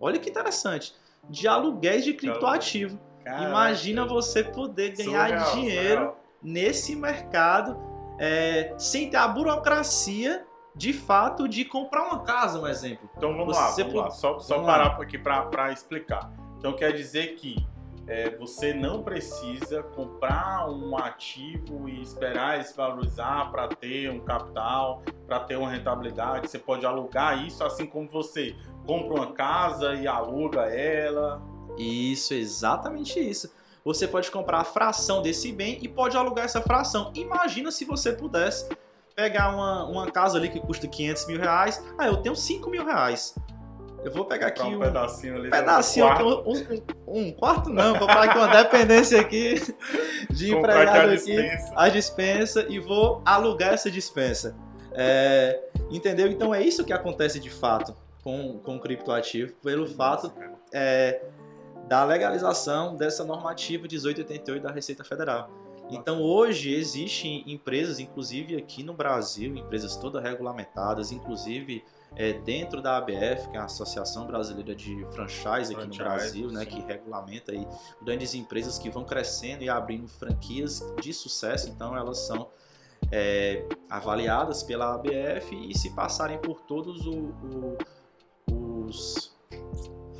Olha 0.00 0.18
que 0.18 0.28
interessante. 0.28 0.94
De 1.28 1.46
aluguéis 1.46 2.04
de 2.04 2.14
criptoativo. 2.14 2.98
Caraca. 3.24 3.44
Imagina 3.48 4.04
você 4.04 4.42
poder 4.42 4.96
ganhar 4.96 5.28
Surreal, 5.28 5.54
dinheiro 5.54 5.88
surreal. 6.00 6.20
nesse 6.42 6.96
mercado 6.96 7.78
é, 8.18 8.74
sem 8.76 9.08
ter 9.08 9.18
a 9.18 9.28
burocracia 9.28 10.44
de 10.74 10.92
fato 10.92 11.46
de 11.48 11.64
comprar 11.64 12.04
uma 12.04 12.22
casa, 12.24 12.58
um 12.60 12.66
exemplo. 12.66 13.08
Então 13.16 13.36
vamos 13.36 13.56
Você 13.56 13.60
lá, 13.62 13.70
vamos 13.70 13.92
pode- 13.92 14.04
lá. 14.06 14.10
Só, 14.10 14.38
só 14.38 14.54
vamos 14.54 14.70
parar 14.70 14.86
aqui 15.00 15.18
para 15.18 15.70
explicar. 15.72 16.32
Então 16.58 16.72
quer 16.74 16.92
dizer 16.92 17.34
que 17.36 17.56
é, 18.10 18.28
você 18.36 18.74
não 18.74 19.04
precisa 19.04 19.84
comprar 19.84 20.68
um 20.68 20.98
ativo 20.98 21.88
e 21.88 22.02
esperar 22.02 22.56
ele 22.56 22.64
se 22.64 22.76
valorizar 22.76 23.52
para 23.52 23.68
ter 23.68 24.10
um 24.10 24.18
capital, 24.18 25.00
para 25.28 25.38
ter 25.38 25.54
uma 25.54 25.70
rentabilidade. 25.70 26.50
Você 26.50 26.58
pode 26.58 26.84
alugar 26.84 27.46
isso 27.46 27.62
assim 27.62 27.86
como 27.86 28.08
você 28.08 28.56
compra 28.84 29.14
uma 29.14 29.32
casa 29.32 29.94
e 29.94 30.08
aluga 30.08 30.62
ela. 30.62 31.40
Isso, 31.78 32.34
exatamente 32.34 33.20
isso. 33.20 33.48
Você 33.84 34.08
pode 34.08 34.28
comprar 34.28 34.58
a 34.58 34.64
fração 34.64 35.22
desse 35.22 35.52
bem 35.52 35.78
e 35.80 35.86
pode 35.86 36.16
alugar 36.16 36.46
essa 36.46 36.60
fração. 36.60 37.12
Imagina 37.14 37.70
se 37.70 37.84
você 37.84 38.12
pudesse 38.12 38.68
pegar 39.14 39.54
uma, 39.54 39.84
uma 39.84 40.10
casa 40.10 40.36
ali 40.36 40.48
que 40.48 40.58
custa 40.58 40.88
500 40.88 41.26
mil 41.28 41.38
reais. 41.38 41.80
Ah, 41.96 42.08
eu 42.08 42.16
tenho 42.16 42.34
5 42.34 42.68
mil 42.68 42.84
reais. 42.84 43.36
Eu 44.02 44.10
vou 44.10 44.24
pegar 44.24 44.48
aqui 44.48 44.62
um, 44.62 44.76
um 44.76 44.80
pedacinho 44.80 45.36
ali. 45.36 45.50
pedacinho, 45.50 46.06
quarto. 46.06 46.24
um, 46.24 46.52
um, 46.52 47.22
um 47.26 47.32
quarto 47.32 47.70
não, 47.70 47.90
vou 47.90 48.08
comprar 48.08 48.22
aqui 48.24 48.38
uma 48.38 48.48
dependência 48.48 49.20
aqui 49.20 49.54
de 50.30 50.54
Comprar 50.54 50.72
aqui 50.72 50.80
a 50.80 50.82
empregado 50.82 51.12
aqui, 51.12 51.36
dispensa. 51.36 51.72
a 51.76 51.88
dispensa 51.88 52.66
e 52.68 52.78
vou 52.78 53.22
alugar 53.24 53.74
essa 53.74 53.90
dispensa. 53.90 54.56
É, 54.92 55.62
entendeu? 55.90 56.28
Então 56.28 56.54
é 56.54 56.62
isso 56.62 56.84
que 56.84 56.92
acontece 56.92 57.38
de 57.38 57.50
fato 57.50 57.94
com, 58.22 58.58
com 58.58 58.76
o 58.76 58.80
criptoativo, 58.80 59.54
pelo 59.56 59.86
fato 59.86 60.32
é, 60.72 61.22
da 61.86 62.04
legalização 62.04 62.96
dessa 62.96 63.24
normativa 63.24 63.82
1888 63.82 64.62
da 64.62 64.70
Receita 64.70 65.04
Federal. 65.04 65.50
Então 65.90 66.22
hoje 66.22 66.72
existem 66.72 67.42
empresas, 67.46 67.98
inclusive 67.98 68.56
aqui 68.56 68.82
no 68.82 68.94
Brasil, 68.94 69.56
empresas 69.56 69.96
todas 69.96 70.22
regulamentadas, 70.22 71.10
inclusive 71.10 71.84
é, 72.16 72.32
dentro 72.32 72.82
da 72.82 72.96
ABF, 72.98 73.48
que 73.50 73.56
é 73.56 73.60
a 73.60 73.64
Associação 73.64 74.26
Brasileira 74.26 74.74
de 74.74 75.04
Franchise 75.12 75.72
aqui 75.74 75.86
no 75.86 75.94
Brasil, 75.96 76.50
né, 76.52 76.64
que 76.66 76.80
regulamenta 76.80 77.52
aí 77.52 77.66
grandes 78.02 78.34
empresas 78.34 78.78
que 78.78 78.90
vão 78.90 79.04
crescendo 79.04 79.62
e 79.62 79.68
abrindo 79.68 80.08
franquias 80.08 80.82
de 81.00 81.12
sucesso. 81.14 81.68
Então 81.68 81.96
elas 81.96 82.18
são 82.18 82.48
é, 83.12 83.66
avaliadas 83.88 84.62
pela 84.62 84.94
ABF 84.94 85.54
e 85.70 85.76
se 85.76 85.90
passarem 85.94 86.38
por 86.38 86.60
todos 86.60 87.06
o- 87.06 87.32
o- 88.50 88.86
os 88.86 89.34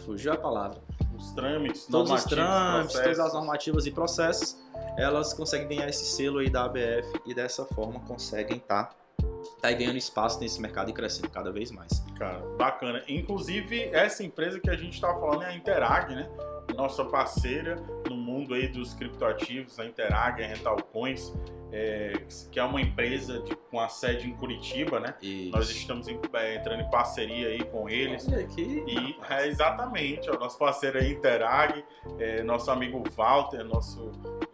fugiu 0.04 0.32
a 0.32 0.36
palavra. 0.36 0.80
Os 1.16 1.30
trâmites, 1.32 1.86
todos 1.86 2.10
os 2.10 2.24
trâmites, 2.24 2.94
todas 2.94 3.18
as 3.20 3.34
normativas 3.34 3.84
e 3.86 3.90
processos, 3.90 4.56
elas 4.96 5.34
conseguem 5.34 5.68
ganhar 5.68 5.88
esse 5.88 6.04
selo 6.06 6.38
aí 6.38 6.48
da 6.48 6.64
ABF 6.64 7.20
e 7.26 7.34
dessa 7.34 7.64
forma 7.66 8.00
conseguem 8.00 8.56
estar 8.56 8.96
tá, 9.60 9.70
ganhando 9.72 9.96
espaço 9.98 10.40
nesse 10.40 10.60
mercado 10.60 10.90
e 10.90 10.92
crescendo 10.92 11.28
cada 11.30 11.50
vez 11.52 11.70
mais. 11.70 12.04
Cara, 12.18 12.38
bacana. 12.58 13.02
Inclusive, 13.08 13.84
essa 13.92 14.22
empresa 14.24 14.58
que 14.60 14.70
a 14.70 14.76
gente 14.76 14.94
está 14.94 15.08
falando 15.14 15.42
é 15.42 15.46
a 15.46 15.54
Interag, 15.54 16.14
né? 16.14 16.28
Nossa 16.76 17.04
parceira 17.04 17.76
no 18.08 18.16
mundo 18.16 18.54
aí 18.54 18.68
dos 18.68 18.94
criptoativos, 18.94 19.78
a 19.78 19.84
Interag, 19.84 20.42
a 20.42 20.46
Rental 20.46 20.76
Coins, 20.92 21.32
é, 21.72 22.12
que 22.50 22.58
é 22.60 22.64
uma 22.64 22.80
empresa 22.80 23.40
de- 23.40 23.54
com 23.70 23.78
a 23.80 23.88
sede 23.88 24.28
em 24.28 24.34
Curitiba, 24.34 24.98
né? 25.00 25.14
E 25.20 25.50
Nós 25.52 25.68
estamos 25.70 26.06
em- 26.08 26.18
é, 26.32 26.54
entrando 26.56 26.80
em 26.82 26.90
parceria 26.90 27.48
aí 27.48 27.62
com 27.64 27.88
eles. 27.88 28.26
Olha 28.28 28.40
aqui, 28.44 28.84
E 28.86 29.16
é, 29.32 29.46
exatamente, 29.48 30.30
ó, 30.30 30.38
nosso 30.38 30.58
parceiro 30.58 30.98
aí, 30.98 31.12
Interag, 31.12 31.84
é, 32.18 32.42
nosso 32.42 32.70
amigo 32.70 33.02
Walter, 33.16 33.64
nosso, 33.64 34.10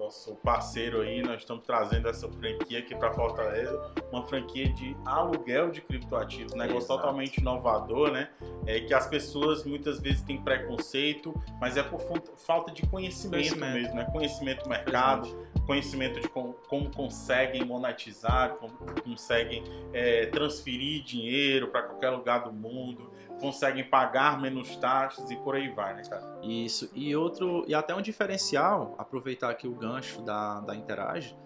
nosso 0.06 0.36
parceiro 0.36 1.00
aí, 1.00 1.20
nós 1.20 1.40
estamos 1.40 1.64
trazendo 1.64 2.08
essa 2.08 2.28
franquia 2.28 2.78
aqui 2.78 2.94
para 2.94 3.12
Fortaleza, 3.12 3.92
uma 4.12 4.22
franquia 4.22 4.72
de 4.72 4.96
aluguel 5.04 5.70
de 5.70 5.80
criptoativos, 5.80 6.52
um 6.52 6.56
negócio 6.56 6.86
Exato. 6.86 7.00
totalmente 7.00 7.38
inovador, 7.38 8.12
né? 8.12 8.30
É, 8.66 8.80
que 8.80 8.94
as 8.94 9.06
pessoas 9.06 9.64
muitas 9.64 10.00
vezes 10.00 10.22
têm 10.22 10.40
preconceito, 10.40 11.34
mas 11.60 11.76
é 11.76 11.82
por 11.82 12.00
falta 12.36 12.72
de 12.72 12.86
conhecimento, 12.86 13.56
Conhecimento. 13.56 13.74
mesmo, 13.74 13.94
né? 13.96 14.04
Conhecimento 14.12 14.62
do 14.62 14.68
mercado, 14.68 15.28
conhecimento 15.66 16.20
de 16.20 16.28
como, 16.28 16.54
como 16.68 16.88
conseguem 16.90 17.64
monetizar, 17.64 18.54
como 18.54 18.76
conseguem 19.02 19.64
é, 19.92 20.26
transferir 20.26 21.02
dinheiro 21.02 21.68
para 21.68 21.82
qualquer 21.82 22.10
lugar 22.10 22.44
do 22.44 22.52
mundo, 22.52 23.10
conseguem 23.40 23.84
pagar 23.84 24.40
menos 24.40 24.76
taxas 24.76 25.30
e 25.30 25.36
por 25.36 25.54
aí 25.54 25.68
vai, 25.68 25.94
né, 25.94 26.02
cara? 26.08 26.38
Isso. 26.42 26.90
E 26.94 27.14
outro, 27.14 27.64
e 27.66 27.74
até 27.74 27.94
um 27.94 28.00
diferencial, 28.00 28.94
aproveitar 28.98 29.50
aqui 29.50 29.66
o 29.66 29.74
gancho 29.74 29.95
da, 30.22 30.60
da 30.60 30.74
Interage, 30.74 31.36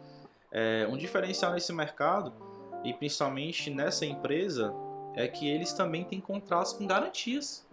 é, 0.53 0.87
um 0.91 0.97
diferencial 0.97 1.53
nesse 1.53 1.73
mercado, 1.73 2.33
e 2.85 2.93
principalmente 2.95 3.71
nessa 3.71 4.07
empresa, 4.07 4.75
é 5.15 5.29
que 5.29 5.49
eles 5.49 5.73
também 5.73 6.05
têm 6.05 6.21
contratos 6.21 6.73
com 6.73 6.87
garantias. 6.87 7.67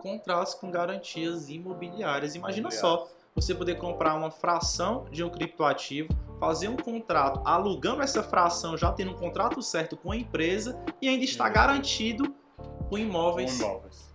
Contratos 0.00 0.54
com 0.54 0.70
garantias 0.70 1.50
imobiliárias. 1.50 2.34
Imagina 2.34 2.70
só, 2.70 3.06
você 3.34 3.54
poder 3.54 3.76
comprar 3.76 4.14
uma 4.14 4.30
fração 4.30 5.04
de 5.10 5.22
um 5.22 5.28
criptoativo, 5.28 6.08
fazer 6.38 6.68
um 6.68 6.76
contrato 6.76 7.42
alugando 7.44 8.02
essa 8.02 8.22
fração, 8.22 8.76
já 8.78 8.90
tendo 8.92 9.10
um 9.10 9.16
contrato 9.16 9.60
certo 9.62 9.96
com 9.96 10.10
a 10.10 10.16
empresa 10.16 10.82
e 11.02 11.08
ainda 11.08 11.24
está 11.24 11.46
Sim. 11.48 11.52
garantido 11.52 12.34
com 12.56 12.88
Com 12.88 12.98
imóveis. 12.98 13.60
imóveis. 13.60 14.10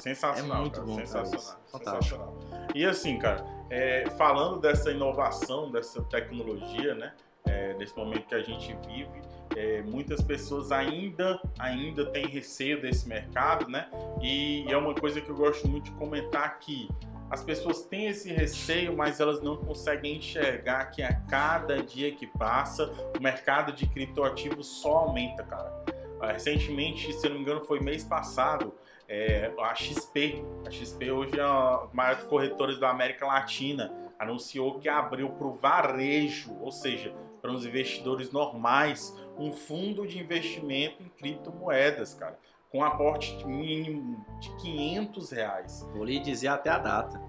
Sensacional, 0.00 0.58
É 0.58 0.60
muito 0.60 0.74
cara, 0.74 0.86
bom, 0.86 0.94
sensacional. 0.96 1.60
Fantástico. 1.72 2.02
sensacional. 2.02 2.38
E 2.74 2.84
assim, 2.84 3.18
cara, 3.18 3.44
é, 3.70 4.04
falando 4.18 4.60
dessa 4.60 4.90
inovação, 4.90 5.70
dessa 5.70 6.02
tecnologia, 6.02 6.94
né? 6.94 7.12
é, 7.46 7.74
nesse 7.74 7.96
momento 7.96 8.26
que 8.26 8.34
a 8.34 8.42
gente 8.42 8.76
vive, 8.86 9.20
é, 9.56 9.82
muitas 9.82 10.22
pessoas 10.22 10.70
ainda, 10.70 11.40
ainda 11.58 12.06
têm 12.06 12.26
receio 12.26 12.80
desse 12.80 13.08
mercado, 13.08 13.68
né? 13.68 13.88
E, 14.22 14.64
é 14.68 14.76
uma 14.76 14.94
coisa 14.94 15.20
que 15.20 15.28
eu 15.28 15.36
gosto 15.36 15.66
muito 15.66 15.84
de 15.84 15.90
comentar 15.92 16.44
aqui. 16.44 16.88
As 17.30 17.42
pessoas 17.42 17.82
têm 17.82 18.08
esse 18.08 18.32
receio, 18.32 18.96
mas 18.96 19.20
elas 19.20 19.40
não 19.40 19.56
conseguem 19.56 20.16
enxergar 20.16 20.86
que 20.86 21.02
a 21.02 21.14
cada 21.14 21.80
dia 21.82 22.12
que 22.12 22.26
passa, 22.26 22.90
o 23.16 23.22
mercado 23.22 23.72
de 23.72 23.86
criptoativos 23.86 24.66
só 24.66 24.98
aumenta, 24.98 25.44
cara. 25.44 25.84
Ah, 26.20 26.32
Recentemente, 26.32 27.12
se 27.12 27.28
não 27.28 27.36
me 27.36 27.42
engano, 27.42 27.60
foi 27.64 27.80
mês 27.80 28.04
passado, 28.04 28.72
é, 29.08 29.52
a 29.58 29.74
XP, 29.74 30.44
a 30.66 30.70
XP 30.70 31.10
hoje 31.10 31.38
é 31.38 31.42
a 31.42 31.86
maior 31.92 32.22
corretora 32.26 32.76
da 32.76 32.90
América 32.90 33.26
Latina, 33.26 33.92
anunciou 34.18 34.78
que 34.78 34.88
abriu 34.88 35.30
para 35.30 35.46
o 35.46 35.52
varejo, 35.52 36.56
ou 36.60 36.70
seja, 36.70 37.14
para 37.40 37.50
os 37.50 37.64
investidores 37.64 38.30
normais, 38.30 39.16
um 39.38 39.50
fundo 39.52 40.06
de 40.06 40.18
investimento 40.18 41.02
em 41.02 41.08
criptomoedas, 41.08 42.14
cara, 42.14 42.38
com 42.70 42.84
aporte 42.84 43.44
mínimo 43.46 44.24
de 44.38 44.54
500 44.56 45.30
reais. 45.32 45.86
Vou 45.92 46.04
lhe 46.04 46.20
dizer 46.20 46.48
até 46.48 46.70
a 46.70 46.78
data. 46.78 47.20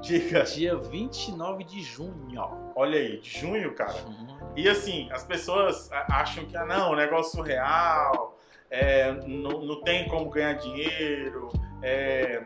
Diga, 0.00 0.44
Dia 0.44 0.76
29 0.76 1.64
de 1.64 1.82
junho. 1.82 2.40
olha 2.76 2.98
aí, 2.98 3.18
de 3.18 3.40
junho, 3.40 3.74
cara. 3.74 4.04
Uhum. 4.06 4.52
E 4.54 4.68
assim, 4.68 5.10
as 5.10 5.24
pessoas 5.24 5.90
acham 5.92 6.44
que, 6.46 6.56
ah, 6.56 6.64
não, 6.64 6.94
negócio 6.94 7.32
surreal, 7.36 8.35
é, 8.70 9.12
não, 9.26 9.64
não 9.64 9.80
tem 9.82 10.08
como 10.08 10.28
ganhar 10.30 10.54
dinheiro, 10.54 11.50
é, 11.82 12.44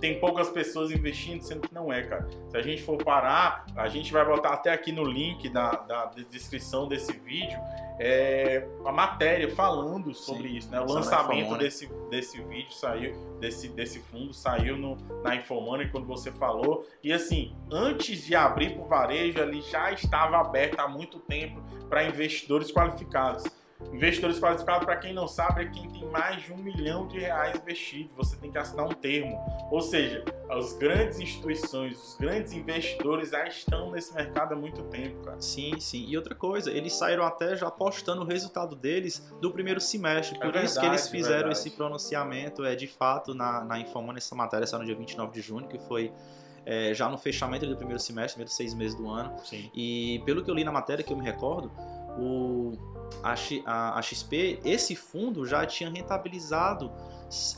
tem 0.00 0.18
poucas 0.20 0.48
pessoas 0.50 0.90
investindo, 0.90 1.42
sendo 1.42 1.66
que 1.66 1.74
não 1.74 1.92
é, 1.92 2.02
cara. 2.02 2.28
Se 2.50 2.56
a 2.56 2.62
gente 2.62 2.82
for 2.82 3.02
parar, 3.02 3.64
a 3.76 3.88
gente 3.88 4.12
vai 4.12 4.24
botar 4.24 4.50
até 4.50 4.70
aqui 4.70 4.92
no 4.92 5.04
link 5.04 5.48
da, 5.48 5.70
da 5.70 6.06
descrição 6.30 6.86
desse 6.86 7.12
vídeo 7.12 7.58
é, 7.98 8.66
a 8.84 8.90
matéria 8.90 9.48
falando 9.54 10.12
sobre 10.14 10.48
Sim, 10.48 10.56
isso, 10.56 10.70
né? 10.70 10.80
O 10.80 10.86
na 10.86 10.94
lançamento 10.94 11.56
desse, 11.56 11.86
desse 12.10 12.40
vídeo 12.42 12.72
saiu, 12.72 13.14
desse, 13.40 13.68
desse 13.68 14.00
fundo 14.00 14.32
saiu 14.32 14.76
no, 14.76 14.96
na 15.22 15.36
Infomoney 15.36 15.88
quando 15.90 16.06
você 16.06 16.32
falou. 16.32 16.86
E 17.02 17.12
assim, 17.12 17.54
antes 17.70 18.24
de 18.24 18.34
abrir 18.34 18.74
para 18.74 18.82
o 18.82 18.88
varejo, 18.88 19.38
ele 19.38 19.62
já 19.62 19.92
estava 19.92 20.38
aberto 20.38 20.80
há 20.80 20.88
muito 20.88 21.20
tempo 21.20 21.62
para 21.88 22.04
investidores 22.04 22.72
qualificados. 22.72 23.44
Investidores 23.92 24.38
qualificados, 24.38 24.84
para 24.84 24.96
quem 24.96 25.12
não 25.12 25.28
sabe, 25.28 25.62
é 25.62 25.66
quem 25.66 25.88
tem 25.88 26.04
mais 26.06 26.42
de 26.42 26.52
um 26.52 26.56
milhão 26.56 27.06
de 27.06 27.18
reais 27.18 27.56
investido. 27.56 28.10
Você 28.16 28.36
tem 28.36 28.50
que 28.50 28.58
assinar 28.58 28.86
um 28.86 28.92
termo. 28.92 29.38
Ou 29.70 29.80
seja, 29.80 30.24
as 30.50 30.72
grandes 30.74 31.20
instituições, 31.20 31.96
os 31.96 32.16
grandes 32.16 32.52
investidores 32.52 33.30
já 33.30 33.46
estão 33.46 33.90
nesse 33.90 34.14
mercado 34.14 34.52
há 34.52 34.56
muito 34.56 34.82
tempo, 34.84 35.22
cara. 35.24 35.40
Sim, 35.40 35.78
sim. 35.78 36.04
E 36.08 36.16
outra 36.16 36.34
coisa, 36.34 36.70
eles 36.70 36.92
saíram 36.94 37.24
até 37.24 37.56
já 37.56 37.70
postando 37.70 38.22
o 38.22 38.24
resultado 38.24 38.74
deles 38.74 39.32
do 39.40 39.50
primeiro 39.50 39.80
semestre. 39.80 40.36
É 40.36 40.40
Por 40.40 40.56
isso 40.56 40.74
que 40.74 40.80
verdade, 40.80 40.86
eles 40.86 41.08
fizeram 41.08 41.34
verdade. 41.36 41.58
esse 41.58 41.70
pronunciamento, 41.70 42.64
é 42.64 42.74
de 42.74 42.86
fato, 42.86 43.34
na, 43.34 43.64
na 43.64 43.78
Infomani, 43.78 44.18
essa 44.18 44.34
matéria 44.34 44.66
saiu 44.66 44.80
no 44.80 44.86
dia 44.86 44.96
29 44.96 45.32
de 45.32 45.40
junho, 45.40 45.68
que 45.68 45.78
foi 45.78 46.12
é, 46.66 46.94
já 46.94 47.08
no 47.08 47.18
fechamento 47.18 47.66
do 47.66 47.76
primeiro 47.76 48.00
semestre, 48.00 48.34
primeiros 48.34 48.54
seis 48.54 48.74
meses 48.74 48.96
do 48.96 49.08
ano. 49.08 49.34
Sim. 49.44 49.70
E 49.74 50.22
pelo 50.24 50.42
que 50.42 50.50
eu 50.50 50.54
li 50.54 50.64
na 50.64 50.72
matéria, 50.72 51.04
que 51.04 51.12
eu 51.12 51.16
me 51.16 51.24
recordo, 51.24 51.70
o, 52.18 52.72
a, 53.22 53.98
a 53.98 54.02
XP, 54.02 54.60
esse 54.64 54.94
fundo 54.94 55.46
já 55.46 55.64
tinha 55.66 55.90
rentabilizado 55.90 56.92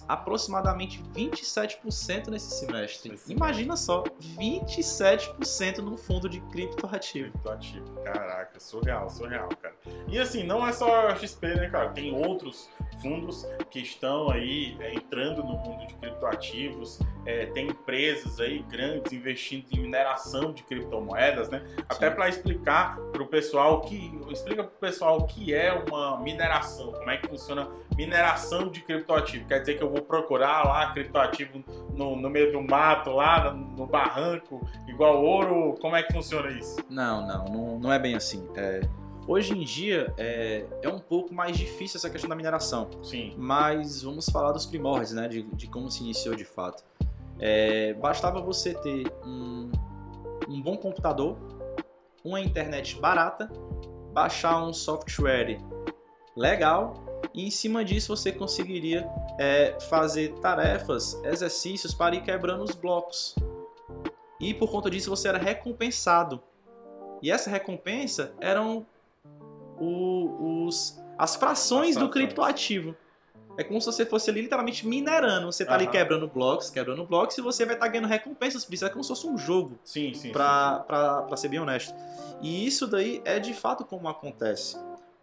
aproximadamente 0.09 1.03
27% 1.15 2.29
nesse 2.29 2.59
semestre. 2.59 3.19
Imagina 3.29 3.77
só, 3.77 4.05
27% 4.39 5.79
no 5.79 5.97
fundo 5.97 6.29
de 6.29 6.41
criptoativo. 6.41 7.31
Criptoativo. 7.33 8.01
Caraca, 8.03 8.59
surreal, 8.61 9.09
surreal, 9.11 9.49
cara. 9.61 9.75
E 10.09 10.19
assim, 10.19 10.45
não 10.45 10.67
é 10.67 10.73
só 10.73 11.09
a 11.09 11.17
XP, 11.17 11.55
né, 11.55 11.69
cara? 11.69 11.91
Tem 11.91 12.15
outros 12.15 12.69
fundos 13.01 13.47
que 13.71 13.81
estão 13.81 14.31
aí 14.31 14.77
é, 14.81 14.95
entrando 14.95 15.43
no 15.43 15.57
mundo 15.59 15.87
de 15.87 15.95
criptoativos. 15.95 16.99
É, 17.25 17.47
tem 17.47 17.69
empresas 17.69 18.39
aí 18.41 18.61
grandes 18.71 19.13
investindo 19.13 19.67
em 19.73 19.81
mineração 19.81 20.53
de 20.53 20.63
criptomoedas, 20.63 21.49
né? 21.49 21.63
Até 21.89 22.11
para 22.11 22.29
explicar 22.29 22.97
para 23.13 23.23
o 23.23 23.27
pessoal 23.27 23.81
que 23.83 24.13
explica 24.31 24.63
para 24.63 24.73
o 24.73 24.79
pessoal 24.79 25.19
o 25.19 25.27
que 25.27 25.53
é 25.53 25.73
uma 25.73 26.19
mineração, 26.21 26.93
como 26.93 27.11
é 27.11 27.17
que 27.17 27.27
funciona 27.27 27.69
mineração 27.97 28.69
de 28.69 28.81
criptoativo. 28.81 29.47
Quer 29.47 29.61
dizer 29.67 29.79
que 29.79 29.83
eu 29.83 29.91
vou 29.91 30.01
procurar 30.01 30.65
lá 30.65 30.93
criptoativo 30.93 31.63
no, 31.95 32.17
no 32.17 32.31
meio 32.31 32.53
do 32.53 32.63
mato, 32.63 33.11
lá 33.11 33.53
no, 33.53 33.77
no 33.77 33.87
barranco, 33.87 34.67
igual 34.87 35.23
ouro? 35.23 35.75
Como 35.81 35.97
é 35.97 36.03
que 36.03 36.13
funciona 36.13 36.51
isso? 36.51 36.77
Não, 36.89 37.27
não, 37.27 37.45
não, 37.47 37.79
não 37.81 37.93
é 37.93 37.99
bem 37.99 38.15
assim. 38.15 38.49
É, 38.55 38.81
hoje 39.27 39.53
em 39.53 39.65
dia 39.65 40.15
é, 40.17 40.65
é 40.83 40.89
um 40.89 41.01
pouco 41.01 41.35
mais 41.35 41.57
difícil 41.57 41.99
essa 41.99 42.09
questão 42.09 42.31
da 42.31 42.37
mineração, 42.37 42.89
Sim. 43.03 43.35
mas 43.37 44.03
vamos 44.03 44.27
falar 44.27 44.53
dos 44.53 44.65
primórdios, 44.65 45.13
né, 45.13 45.27
de, 45.27 45.43
de 45.43 45.67
como 45.67 45.91
se 45.91 46.03
iniciou 46.03 46.37
de 46.37 46.45
fato. 46.45 46.85
É, 47.39 47.93
bastava 47.95 48.41
você 48.41 48.73
ter 48.73 49.13
um, 49.25 49.71
um 50.49 50.63
bom 50.63 50.77
computador, 50.77 51.37
uma 52.25 52.41
internet 52.41 52.99
barata, 52.99 53.51
baixar 54.13 54.65
um 54.65 54.73
software 54.73 55.59
legal 56.35 57.06
e 57.35 57.47
em 57.47 57.51
cima 57.51 57.85
disso 57.85 58.15
você 58.17 58.33
conseguiria 58.33 59.09
é, 59.39 59.77
fazer 59.89 60.33
tarefas, 60.41 61.15
exercícios 61.25 61.93
para 61.95 62.15
ir 62.15 62.23
quebrando 62.23 62.63
os 62.65 62.75
blocos. 62.75 63.35
E 64.41 64.53
por 64.55 64.71
conta 64.71 64.91
disso 64.91 65.09
você 65.11 65.29
era 65.29 65.39
recompensado. 65.39 66.43
E 67.23 67.31
essa 67.31 67.49
recompensa 67.51 68.33
eram 68.41 68.87
o- 69.79 70.65
os, 70.67 70.99
as 71.19 71.37
frações 71.37 71.97
As 71.97 72.03
do 72.03 72.09
criptoativo. 72.11 72.95
É 73.59 73.65
como 73.65 73.81
se 73.81 73.87
você 73.87 74.05
fosse 74.05 74.29
ali 74.29 74.43
literalmente 74.43 74.87
minerando. 74.87 75.47
Você 75.51 75.65
tá 75.65 75.73
ali 75.75 75.85
Aham. 75.85 75.93
quebrando 75.93 76.29
blocos, 76.29 76.69
quebrando 76.69 77.07
blocos, 77.07 77.39
e 77.39 77.41
você 77.41 77.65
vai 77.65 77.75
estar 77.75 77.89
ganhando 77.89 78.07
recompensas 78.09 78.67
por 78.67 78.75
isso. 78.75 78.85
É 78.85 78.91
como 78.91 79.03
se 79.03 79.09
fosse 79.09 79.27
um 79.27 79.39
jogo 79.39 79.79
Sim, 79.83 80.13
sim. 80.13 80.31
pra, 80.31 80.81
pra, 80.87 81.23
pra 81.23 81.37
ser 81.39 81.49
bem 81.49 81.59
honesto. 81.59 81.95
E 82.43 82.67
isso 82.67 82.87
daí 82.87 83.23
é 83.25 83.39
de 83.39 83.55
fato 83.55 83.83
como 83.87 84.09
acontece 84.09 84.77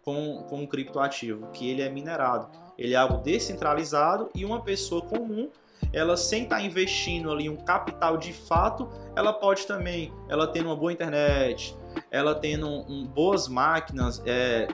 com, 0.04 0.44
com 0.48 0.62
o 0.62 0.68
criptoativo, 0.68 1.46
que 1.52 1.68
ele 1.70 1.82
é 1.82 1.88
minerado. 1.88 2.48
Ele 2.76 2.94
é 2.94 2.96
algo 2.96 3.18
descentralizado 3.18 4.30
e 4.34 4.44
uma 4.44 4.60
pessoa 4.60 5.02
comum, 5.02 5.48
ela 5.92 6.16
sem 6.16 6.44
estar 6.44 6.60
investindo 6.62 7.30
ali 7.30 7.48
um 7.48 7.56
capital 7.56 8.16
de 8.16 8.32
fato, 8.32 8.88
ela 9.14 9.32
pode 9.32 9.66
também, 9.66 10.12
ela 10.28 10.46
tendo 10.46 10.66
uma 10.66 10.76
boa 10.76 10.92
internet, 10.92 11.76
ela 12.10 12.34
tendo 12.34 12.68
um, 12.68 13.06
boas 13.06 13.46
máquinas, 13.48 14.20
é, 14.26 14.68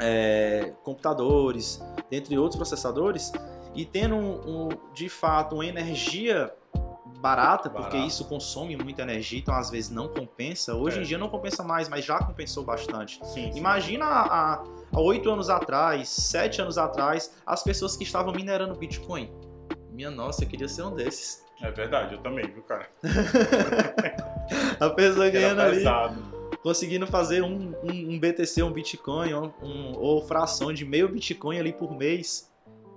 é, 0.00 0.72
computadores, 0.82 1.80
dentre 2.10 2.36
outros 2.38 2.56
processadores, 2.56 3.32
e 3.74 3.84
tendo 3.84 4.16
um- 4.16 4.66
um, 4.66 4.68
de 4.92 5.08
fato 5.08 5.54
uma 5.54 5.66
energia 5.66 6.52
barata, 7.20 7.68
porque 7.68 7.96
isso 7.98 8.24
consome 8.24 8.76
muita 8.76 9.02
energia, 9.02 9.38
então 9.38 9.54
às 9.54 9.68
vezes 9.70 9.90
não 9.90 10.08
compensa. 10.08 10.74
Hoje 10.74 10.98
É. 10.98 11.02
em 11.02 11.04
dia 11.04 11.18
não 11.18 11.28
compensa 11.28 11.62
mais, 11.62 11.88
mas 11.88 12.04
já 12.04 12.18
compensou 12.18 12.64
bastante. 12.64 13.20
Sim, 13.26 13.52
sim. 13.52 13.58
Imagina 13.58 14.06
há 14.06 14.22
há- 14.54 14.64
há 14.92 15.00
oito 15.00 15.30
anos 15.30 15.50
atrás, 15.50 16.08
sete 16.08 16.60
anos 16.62 16.78
atrás, 16.78 17.34
as 17.46 17.62
pessoas 17.62 17.96
que 17.96 18.04
estavam 18.04 18.32
minerando 18.32 18.74
Bitcoin. 18.74 19.30
Minha 19.92 20.10
nossa, 20.10 20.44
eu 20.44 20.48
queria 20.48 20.68
ser 20.68 20.82
um 20.82 20.94
desses. 20.94 21.44
É 21.62 21.70
verdade, 21.70 22.14
eu 22.14 22.20
também, 22.22 22.46
viu, 22.46 22.62
cara? 22.62 22.88
A 24.80 24.88
pessoa 24.90 25.28
ganhando 25.28 25.60
ali, 25.60 25.84
conseguindo 26.62 27.06
fazer 27.06 27.42
um, 27.42 27.74
um- 27.82 28.14
um 28.14 28.18
BTC, 28.18 28.62
um 28.62 28.72
Bitcoin, 28.72 29.34
um- 29.34 29.92
ou 29.98 30.22
fração 30.26 30.72
de 30.72 30.84
meio 30.84 31.08
Bitcoin 31.08 31.58
ali 31.58 31.72
por 31.72 31.94
mês. 31.94 32.50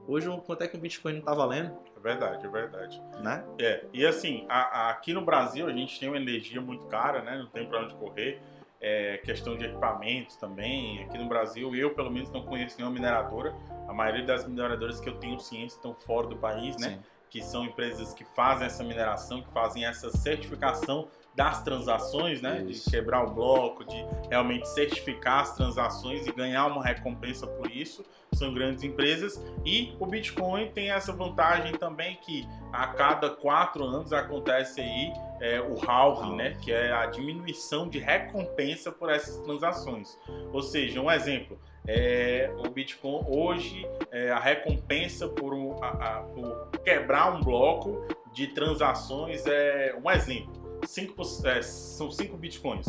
Hoje, 0.08 0.30
quanto 0.46 0.64
é 0.64 0.68
que 0.68 0.78
um 0.78 0.80
Bitcoin 0.80 1.14
não 1.16 1.22
tá 1.22 1.34
valendo, 1.34 1.72
verdade, 2.04 2.46
é 2.46 2.50
verdade. 2.50 3.02
né? 3.20 3.44
É, 3.60 3.86
e 3.94 4.06
assim, 4.06 4.46
a- 4.50 4.88
a- 4.88 4.90
aqui 4.92 5.14
no 5.14 5.24
Brasil 5.24 5.66
a 5.68 5.72
gente 5.72 6.00
tem 6.00 6.10
uma 6.10 6.18
energia 6.18 6.62
muito 6.62 6.84
cara, 6.86 7.22
né? 7.22 7.38
Não 7.38 7.48
tem 7.48 7.66
pra 7.68 7.80
onde 7.82 7.96
correr. 7.96 8.42
É, 8.86 9.18
questão 9.20 9.56
de 9.58 9.64
equipamentos 9.64 10.36
também. 10.36 11.02
Aqui 11.06 11.18
no 11.18 11.26
Brasil, 11.30 11.74
eu 11.74 11.96
pelo 11.96 12.12
menos 12.12 12.30
não 12.30 12.44
conheço 12.44 12.76
nenhuma 12.78 12.94
mineradora. 12.94 13.56
A 13.88 13.94
maioria 13.94 14.26
das 14.26 14.46
mineradoras 14.46 15.00
que 15.00 15.08
eu 15.08 15.18
tenho 15.18 15.40
ciência 15.40 15.78
estão 15.78 15.96
fora 15.96 16.28
do 16.28 16.36
país, 16.36 16.76
né? 16.78 16.90
Sim. 16.90 17.00
que 17.30 17.42
são 17.42 17.66
empresas 17.66 18.14
que 18.14 18.24
fazem 18.24 18.68
essa 18.68 18.84
mineração, 18.84 19.42
que 19.42 19.52
fazem 19.52 19.84
essa 19.86 20.12
certificação 20.12 21.08
das 21.36 21.64
transações, 21.64 22.42
né? 22.42 22.64
Isso. 22.68 22.86
De 22.86 22.92
quebrar 22.98 23.24
o 23.24 23.32
bloco, 23.34 23.84
de 23.86 24.06
realmente 24.30 24.68
certificar 24.70 25.40
as 25.42 25.56
transações 25.56 26.28
e 26.28 26.32
ganhar 26.32 26.68
uma 26.68 26.84
recompensa 26.84 27.48
por 27.48 27.70
isso. 27.72 28.06
São 28.34 28.54
grandes 28.54 28.84
empresas. 28.84 29.44
E 29.66 29.96
o 30.00 30.06
Bitcoin 30.06 30.70
tem 30.72 30.92
essa 30.92 31.12
vantagem 31.14 31.74
também 31.74 32.18
que 32.22 32.48
a 32.72 32.88
cada 32.88 33.30
quatro 33.30 33.84
anos 33.84 34.12
acontece 34.14 34.82
aí 34.82 35.12
é, 35.42 35.60
o 35.62 35.76
halving, 35.90 36.36
né? 36.36 36.58
Que 36.62 36.72
é 36.72 36.92
a 36.92 37.06
diminuição 37.08 37.88
de 37.90 38.00
recompensa 38.00 38.92
por 38.92 39.10
essas 39.12 39.38
transações. 39.40 40.18
Ou 40.52 40.62
seja, 40.62 41.00
um 41.02 41.12
exemplo. 41.12 41.60
é, 41.86 42.50
o 42.66 42.70
Bitcoin 42.70 43.26
hoje 43.28 43.86
é, 44.10 44.32
a 44.32 44.40
recompensa 44.40 45.28
por, 45.28 45.54
um- 45.54 45.84
a- 45.84 45.90
a- 45.90 46.22
por 46.22 46.70
quebrar 46.82 47.36
um 47.36 47.42
bloco 47.42 48.08
de 48.32 48.48
transações 48.48 49.46
é 49.46 49.94
um 50.02 50.10
exemplo. 50.10 50.63
Cinco, 50.86 51.22
é, 51.46 51.62
são 51.62 52.12
5 52.12 52.38
bitcoins. 52.38 52.86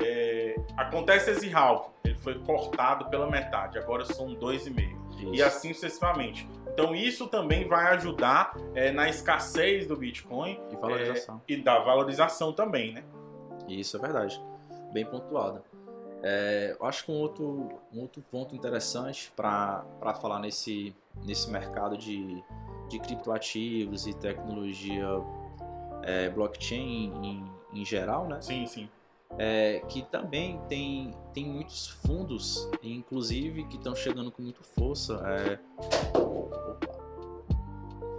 É, 0.00 0.56
acontece 0.76 1.30
esse 1.30 1.50
halving, 1.52 1.90
ele 2.04 2.14
foi 2.16 2.38
cortado 2.40 3.06
pela 3.06 3.28
metade, 3.30 3.78
agora 3.78 4.04
são 4.04 4.34
2,5 4.34 5.34
e 5.34 5.42
assim 5.42 5.72
sucessivamente. 5.72 6.48
Então 6.72 6.94
isso 6.94 7.26
também 7.26 7.66
vai 7.66 7.92
ajudar 7.94 8.56
é, 8.74 8.92
na 8.92 9.08
escassez 9.08 9.86
do 9.86 9.96
Bitcoin 9.96 10.60
E 10.70 10.76
valorização. 10.76 11.42
e 11.48 11.56
da 11.56 11.80
valorização 11.80 12.52
também, 12.52 12.92
né? 12.92 13.02
Isso 13.66 13.96
é 13.96 14.00
verdade. 14.00 14.40
Bem 14.92 15.04
pontuado. 15.04 15.60
É, 16.22 16.76
eu 16.78 16.86
acho 16.86 17.04
que 17.04 17.12
um 17.12 17.16
outro, 17.16 17.80
um 17.92 18.00
outro 18.00 18.22
ponto 18.30 18.54
interessante 18.54 19.32
para 19.36 19.84
falar 20.20 20.38
nesse, 20.38 20.94
nesse 21.24 21.50
mercado 21.50 21.96
de, 21.96 22.42
de 22.88 22.98
criptoativos 23.00 24.06
e 24.06 24.14
tecnologia 24.14 25.04
é, 26.08 26.30
blockchain 26.30 27.12
em, 27.22 27.44
em 27.72 27.84
geral, 27.84 28.26
né? 28.26 28.40
Sim, 28.40 28.66
sim. 28.66 28.88
É, 29.38 29.82
que 29.88 30.02
também 30.10 30.58
tem, 30.68 31.14
tem 31.34 31.44
muitos 31.44 31.88
fundos, 31.88 32.68
inclusive, 32.82 33.64
que 33.64 33.76
estão 33.76 33.94
chegando 33.94 34.32
com 34.32 34.40
muita 34.40 34.62
força. 34.62 35.22
É... 35.26 35.58
Opa. 36.18 36.98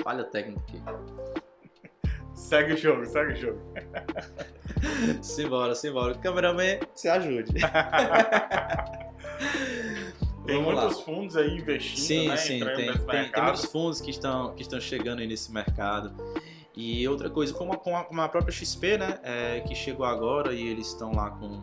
Falha 0.04 0.24
técnica 0.24 0.62
aqui. 0.62 0.80
Segue 2.36 2.74
o 2.74 2.78
jogo, 2.78 3.06
segue 3.06 3.34
o 3.34 3.36
jogo. 3.36 3.60
Simbora, 5.22 5.76
simbora. 5.76 6.16
Cameraman, 6.16 6.80
se 6.96 7.10
ajude. 7.10 7.52
Tem 10.46 10.56
Vamos 10.58 10.74
lá. 10.74 10.82
muitos 10.86 11.02
fundos 11.02 11.36
aí 11.38 11.58
investindo, 11.58 12.06
Sim, 12.06 12.28
né? 12.30 12.38
sim, 12.38 12.60
tem, 12.60 12.76
tem, 12.76 13.32
tem 13.32 13.44
muitos 13.44 13.66
fundos 13.66 14.02
que 14.02 14.10
estão, 14.10 14.56
que 14.56 14.64
estão 14.64 14.80
chegando 14.80 15.20
aí 15.20 15.28
nesse 15.28 15.52
mercado. 15.52 16.12
E 16.82 17.06
outra 17.10 17.30
coisa, 17.30 17.54
como 17.54 17.74
a, 17.74 17.78
como 17.78 18.22
a- 18.22 18.30
própria 18.30 18.54
XP, 18.54 18.98
né, 18.98 19.20
é, 19.22 19.60
que 19.60 19.76
chegou 19.76 20.06
agora 20.06 20.54
e 20.54 20.66
eles 20.66 20.88
estão 20.88 21.12
lá 21.12 21.30
com 21.30 21.62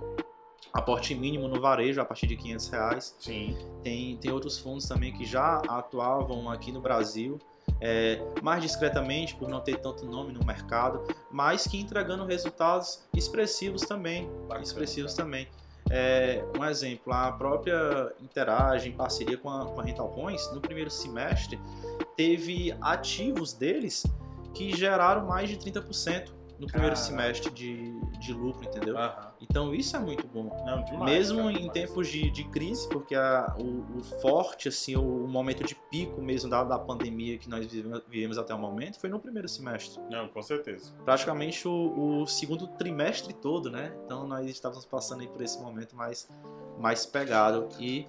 aporte 0.74 1.14
mínimo 1.14 1.48
no 1.48 1.58
varejo 1.58 2.02
a 2.02 2.04
partir 2.04 2.26
de 2.26 2.36
500 2.36 2.68
reais. 2.68 3.16
Sim, 3.18 3.56
Tem, 3.82 4.18
tem 4.18 4.30
outros 4.30 4.58
fundos 4.58 4.86
também 4.86 5.14
que 5.14 5.24
já 5.24 5.62
atuavam 5.68 6.50
aqui 6.50 6.70
no 6.70 6.82
Brasil, 6.82 7.38
é, 7.80 8.20
mais 8.42 8.62
discretamente, 8.62 9.34
por 9.34 9.48
não 9.48 9.60
ter 9.60 9.78
tanto 9.78 10.04
nome 10.04 10.34
no 10.34 10.44
mercado, 10.44 11.02
mas 11.30 11.66
que 11.66 11.80
entregando 11.80 12.26
resultados 12.26 13.02
expressivos 13.14 13.82
também. 13.82 14.28
Bacana, 14.42 14.64
expressivos 14.64 15.14
também. 15.14 15.48
É, 15.88 16.44
um 16.58 16.62
exemplo, 16.62 17.10
a 17.10 17.32
própria 17.32 18.12
Interage, 18.20 18.90
em 18.90 18.92
parceria 18.92 19.38
com 19.38 19.48
a, 19.48 19.64
com 19.64 19.80
a 19.80 19.82
Rental 19.82 20.10
Coins, 20.10 20.52
no 20.52 20.60
primeiro 20.60 20.90
semestre, 20.90 21.58
teve 22.18 22.76
ativos 22.82 23.54
deles 23.54 24.04
que 24.56 24.74
geraram 24.76 25.26
mais 25.26 25.48
de 25.48 25.56
30% 25.58 26.34
no 26.58 26.66
primeiro 26.66 26.96
semestre 26.96 27.50
de, 27.52 27.92
de 28.18 28.32
lucro, 28.32 28.64
entendeu? 28.64 28.96
Aham. 28.96 29.30
Então 29.42 29.74
isso 29.74 29.94
é 29.94 29.98
muito 29.98 30.26
bom. 30.26 30.44
Não, 30.64 30.82
demais, 30.82 31.04
Mesmo 31.12 31.38
cara, 31.40 31.50
em 31.52 31.56
demais. 31.56 31.72
tempos 31.72 32.08
de, 32.08 32.30
de 32.30 32.44
crise, 32.44 32.88
porque 32.88 33.14
a- 33.14 33.54
o, 33.60 33.98
o 33.98 34.02
forte, 34.22 34.66
assim, 34.68 34.96
o, 34.96 35.24
o 35.24 35.28
momento 35.28 35.62
de 35.64 35.74
pico 35.74 36.22
mesmo 36.22 36.48
da, 36.48 36.64
da 36.64 36.78
pandemia 36.78 37.36
que 37.36 37.46
nós 37.50 37.66
vivemos, 37.66 38.02
vivemos 38.08 38.38
até 38.38 38.54
o 38.54 38.58
momento 38.58 38.98
foi 38.98 39.10
no 39.10 39.20
primeiro 39.20 39.46
semestre. 39.46 40.00
Não, 40.10 40.28
com 40.28 40.40
certeza. 40.40 40.90
Praticamente 41.04 41.68
o, 41.68 42.22
o 42.22 42.26
segundo 42.26 42.66
trimestre 42.66 43.34
todo, 43.34 43.70
né? 43.70 43.94
Então 44.06 44.26
nós 44.26 44.48
estávamos 44.48 44.86
passando 44.86 45.20
aí 45.20 45.28
por 45.28 45.42
esse 45.42 45.60
momento 45.60 45.94
mais, 45.94 46.26
mais 46.78 47.04
pegado. 47.04 47.68
E, 47.78 48.06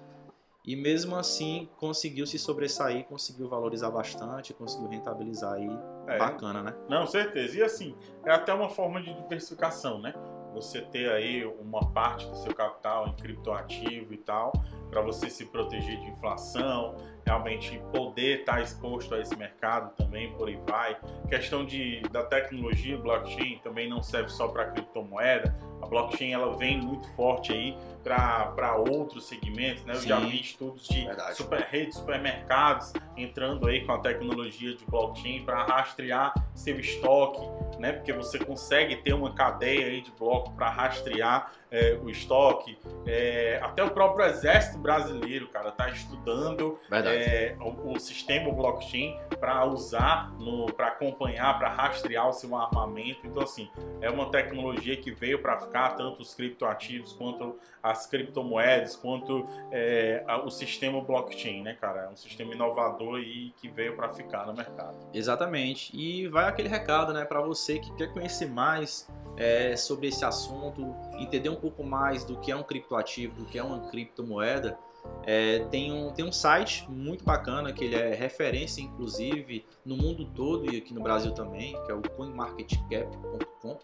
E 0.63 0.73
mesmo 0.75 1.15
assim 1.17 1.67
conseguiu 1.77 2.25
se 2.25 2.39
sobressair, 2.39 3.05
conseguiu 3.07 3.49
valorizar 3.49 3.89
bastante, 3.91 4.53
conseguiu 4.53 4.87
rentabilizar 4.89 5.53
aí. 5.55 5.69
É. 6.07 6.17
Bacana, 6.17 6.63
né? 6.63 6.73
Não, 6.89 7.05
certeza. 7.05 7.57
E 7.57 7.63
assim, 7.63 7.95
é 8.25 8.31
até 8.31 8.53
uma 8.53 8.69
forma 8.69 9.01
de 9.01 9.13
diversificação, 9.13 9.99
né? 9.99 10.13
Você 10.53 10.81
ter 10.81 11.11
aí 11.11 11.45
uma 11.45 11.91
parte 11.91 12.25
do 12.27 12.35
seu 12.37 12.53
capital 12.53 13.07
em 13.07 13.13
criptoativo 13.13 14.13
e 14.13 14.17
tal, 14.17 14.53
para 14.89 15.01
você 15.01 15.29
se 15.29 15.45
proteger 15.45 15.99
de 15.99 16.07
inflação, 16.07 16.95
realmente 17.27 17.77
poder 17.91 18.39
estar 18.39 18.61
exposto 18.61 19.13
a 19.13 19.19
esse 19.19 19.35
mercado 19.35 19.93
também, 19.97 20.31
por 20.31 20.47
aí 20.47 20.57
vai. 20.65 20.97
Questão 21.27 21.65
de, 21.65 21.99
da 22.09 22.23
tecnologia 22.23 22.97
blockchain 22.97 23.59
também 23.61 23.89
não 23.89 24.01
serve 24.01 24.29
só 24.29 24.47
para 24.47 24.67
criptomoeda. 24.71 25.53
A 25.81 25.85
blockchain 25.85 26.31
ela 26.31 26.55
vem 26.55 26.77
muito 26.81 27.07
forte 27.15 27.51
aí 27.51 27.77
para 28.01 28.75
outros 28.77 29.27
segmentos, 29.27 29.83
né? 29.83 29.93
Eu 29.93 29.99
Sim. 29.99 30.07
já 30.07 30.19
vi 30.19 30.39
estudos 30.39 30.87
de 30.87 31.05
super, 31.33 31.59
redes 31.69 31.95
de 31.95 31.99
supermercados 31.99 32.93
entrando 33.17 33.67
aí 33.67 33.85
com 33.85 33.91
a 33.91 33.99
tecnologia 33.99 34.73
de 34.75 34.85
blockchain 34.85 35.43
para 35.43 35.63
rastrear 35.65 36.33
seu 36.55 36.79
estoque, 36.79 37.41
né? 37.79 37.91
Porque 37.91 38.13
você 38.13 38.39
consegue 38.39 38.95
ter 38.95 39.13
uma 39.13 39.33
cadeia 39.33 39.87
aí 39.87 40.01
de 40.01 40.11
bloco 40.11 40.53
para 40.53 40.69
rastrear 40.69 41.51
é, 41.71 41.97
o 42.01 42.09
estoque. 42.09 42.77
É, 43.05 43.59
até 43.61 43.83
o 43.83 43.91
próprio 43.91 44.25
exército 44.25 44.77
brasileiro, 44.77 45.47
cara, 45.47 45.71
tá 45.71 45.89
estudando 45.89 46.79
é, 46.91 47.55
o, 47.59 47.93
o 47.93 47.99
sistema 47.99 48.51
blockchain 48.51 49.17
para 49.39 49.65
usar, 49.65 50.31
para 50.75 50.87
acompanhar, 50.87 51.57
para 51.57 51.69
rastrear 51.69 52.27
o 52.27 52.33
seu 52.33 52.55
armamento. 52.55 53.19
Então, 53.25 53.43
assim, 53.43 53.69
é 54.01 54.09
uma 54.09 54.29
tecnologia 54.29 54.97
que 54.97 55.11
veio 55.11 55.41
para 55.41 55.57
ficar, 55.59 55.95
tanto 55.95 56.21
os 56.21 56.33
criptoativos 56.33 57.13
quanto 57.13 57.57
as 57.81 58.05
criptomoedas, 58.05 58.95
quanto 58.95 59.45
é, 59.71 60.23
o 60.43 60.49
sistema 60.49 61.01
blockchain, 61.01 61.63
né, 61.63 61.77
cara? 61.79 62.01
É 62.01 62.09
um 62.09 62.15
sistema 62.15 62.53
inovador 62.53 63.19
e 63.19 63.53
que 63.57 63.69
veio 63.69 63.95
para 63.95 64.09
ficar 64.09 64.45
no 64.45 64.53
mercado. 64.53 64.97
Exatamente. 65.13 65.95
E 65.95 66.27
vai 66.27 66.45
aquele 66.45 66.67
recado, 66.67 67.13
né, 67.13 67.23
para 67.25 67.41
você 67.41 67.79
que 67.79 67.93
quer 67.95 68.11
conhecer 68.11 68.49
mais 68.49 69.07
é, 69.37 69.75
sobre 69.75 70.07
esse 70.07 70.25
assunto, 70.25 70.95
entender 71.17 71.49
um 71.49 71.55
pouco 71.55 71.83
mais 71.83 72.23
do 72.23 72.37
que 72.39 72.51
é 72.51 72.55
um 72.55 72.63
criptoativo, 72.63 73.35
do 73.35 73.45
que 73.45 73.57
é 73.57 73.63
uma 73.63 73.87
criptomoeda. 73.89 74.77
é, 75.23 75.59
tem, 75.69 75.91
um, 75.91 76.11
tem 76.11 76.25
um 76.25 76.31
site 76.31 76.85
muito 76.89 77.23
bacana 77.23 77.71
que 77.71 77.83
ele 77.83 77.95
é 77.95 78.13
referência, 78.13 78.81
inclusive, 78.81 79.65
no 79.85 79.95
mundo 79.95 80.25
todo 80.25 80.71
e 80.71 80.77
aqui 80.77 80.93
no 80.93 81.01
Brasil 81.01 81.31
também, 81.31 81.73
que 81.85 81.91
é 81.91 81.95
o 81.95 82.01
coinmarketcap.com. 82.01 83.77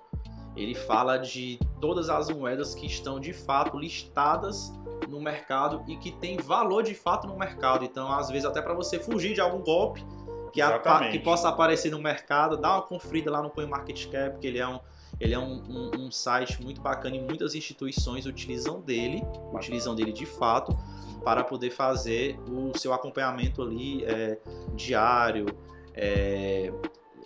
Ele 0.55 0.75
fala 0.75 1.17
de 1.17 1.59
todas 1.81 2.09
as 2.09 2.29
moedas 2.29 2.75
que 2.75 2.85
estão 2.85 3.19
de 3.19 3.33
fato 3.33 3.77
listadas 3.77 4.71
no 5.09 5.19
mercado 5.19 5.83
e 5.87 5.97
que 5.97 6.11
tem 6.11 6.37
valor 6.37 6.83
de 6.83 6.93
fato 6.93 7.25
no 7.27 7.35
mercado. 7.35 7.83
Então, 7.83 8.11
às 8.11 8.29
vezes, 8.29 8.45
até 8.45 8.61
para 8.61 8.73
você 8.73 8.99
fugir 8.99 9.33
de 9.33 9.41
algum 9.41 9.61
golpe 9.61 10.05
que, 10.51 10.61
que 11.11 11.19
possa 11.19 11.49
aparecer 11.49 11.91
no 11.91 11.99
mercado, 11.99 12.55
dá 12.55 12.75
uma 12.75 12.81
conferida 12.83 13.31
lá 13.31 13.41
no 13.41 13.49
CoinMarketCap, 13.49 14.39
que 14.39 14.45
ele 14.45 14.59
é 14.59 14.67
um, 14.67 14.79
ele 15.23 15.33
é 15.33 15.39
um, 15.39 15.61
um- 15.69 15.91
um 16.05 16.11
site 16.11 16.61
muito 16.61 16.81
bacana 16.81 17.15
e 17.15 17.21
muitas 17.21 17.55
instituições 17.55 18.25
utilizam 18.25 18.81
dele, 18.81 19.21
utilizam 19.53 19.95
dele 19.95 20.11
de 20.11 20.25
fato, 20.25 20.77
para 21.23 21.43
poder 21.43 21.69
fazer 21.71 22.37
o 22.49 22.77
seu 22.77 22.93
acompanhamento 22.93 23.61
ali 23.61 24.03
é, 24.03 24.37
diário, 24.75 25.45
é, 25.93 26.71